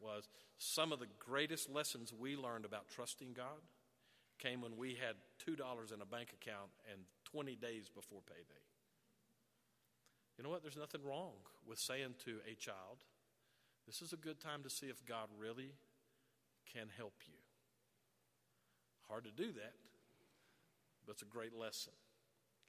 was 0.00 0.28
some 0.58 0.90
of 0.90 0.98
the 0.98 1.06
greatest 1.18 1.70
lessons 1.70 2.12
we 2.12 2.36
learned 2.36 2.64
about 2.64 2.88
trusting 2.88 3.34
God 3.34 3.62
came 4.38 4.62
when 4.62 4.76
we 4.76 4.94
had 4.94 5.16
$2 5.46 5.94
in 5.94 6.00
a 6.00 6.06
bank 6.06 6.34
account 6.34 6.70
and 6.90 7.02
20 7.32 7.56
days 7.56 7.88
before 7.88 8.20
payday. 8.26 8.64
You 10.36 10.44
know 10.44 10.50
what? 10.50 10.62
There's 10.62 10.76
nothing 10.76 11.02
wrong 11.04 11.32
with 11.68 11.78
saying 11.78 12.14
to 12.24 12.38
a 12.50 12.54
child, 12.54 13.04
This 13.86 14.00
is 14.00 14.12
a 14.12 14.16
good 14.16 14.40
time 14.40 14.62
to 14.62 14.70
see 14.70 14.86
if 14.86 15.04
God 15.04 15.28
really 15.38 15.72
can 16.72 16.88
help 16.96 17.14
you. 17.26 17.34
Hard 19.08 19.24
to 19.24 19.30
do 19.30 19.52
that, 19.52 19.74
but 21.04 21.12
it's 21.12 21.22
a 21.22 21.26
great 21.26 21.54
lesson. 21.54 21.92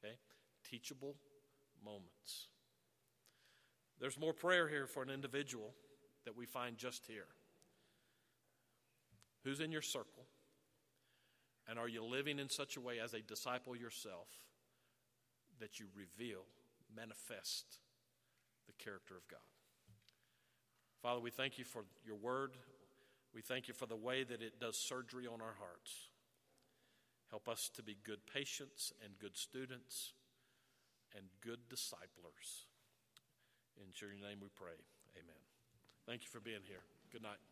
Okay? 0.03 0.15
Teachable 0.69 1.15
moments. 1.83 2.47
There's 3.99 4.19
more 4.19 4.33
prayer 4.33 4.67
here 4.67 4.87
for 4.87 5.03
an 5.03 5.09
individual 5.09 5.71
that 6.25 6.35
we 6.35 6.45
find 6.45 6.77
just 6.77 7.05
here. 7.05 7.27
Who's 9.43 9.59
in 9.59 9.71
your 9.71 9.81
circle? 9.81 10.25
And 11.69 11.79
are 11.79 11.87
you 11.87 12.03
living 12.03 12.39
in 12.39 12.49
such 12.49 12.75
a 12.75 12.81
way 12.81 12.99
as 12.99 13.13
a 13.13 13.21
disciple 13.21 13.75
yourself 13.75 14.27
that 15.61 15.79
you 15.79 15.87
reveal, 15.95 16.41
manifest 16.95 17.79
the 18.67 18.73
character 18.73 19.15
of 19.15 19.27
God? 19.27 19.39
Father, 21.01 21.19
we 21.19 21.31
thank 21.31 21.57
you 21.57 21.65
for 21.65 21.83
your 22.05 22.17
word. 22.17 22.51
We 23.33 23.41
thank 23.41 23.67
you 23.67 23.73
for 23.73 23.85
the 23.85 23.95
way 23.95 24.23
that 24.23 24.41
it 24.41 24.59
does 24.59 24.77
surgery 24.77 25.25
on 25.25 25.41
our 25.41 25.55
hearts. 25.57 26.09
Help 27.29 27.47
us 27.47 27.71
to 27.75 27.81
be 27.81 27.95
good 28.03 28.19
patients 28.31 28.91
and 29.03 29.17
good 29.17 29.37
students 29.37 30.13
and 31.15 31.25
good 31.41 31.59
disciplers. 31.69 32.67
In 33.77 33.87
your 33.99 34.11
name 34.11 34.39
we 34.41 34.49
pray. 34.53 34.77
Amen. 35.15 35.41
Thank 36.05 36.23
you 36.23 36.29
for 36.29 36.39
being 36.39 36.61
here. 36.67 36.83
Good 37.11 37.23
night. 37.23 37.50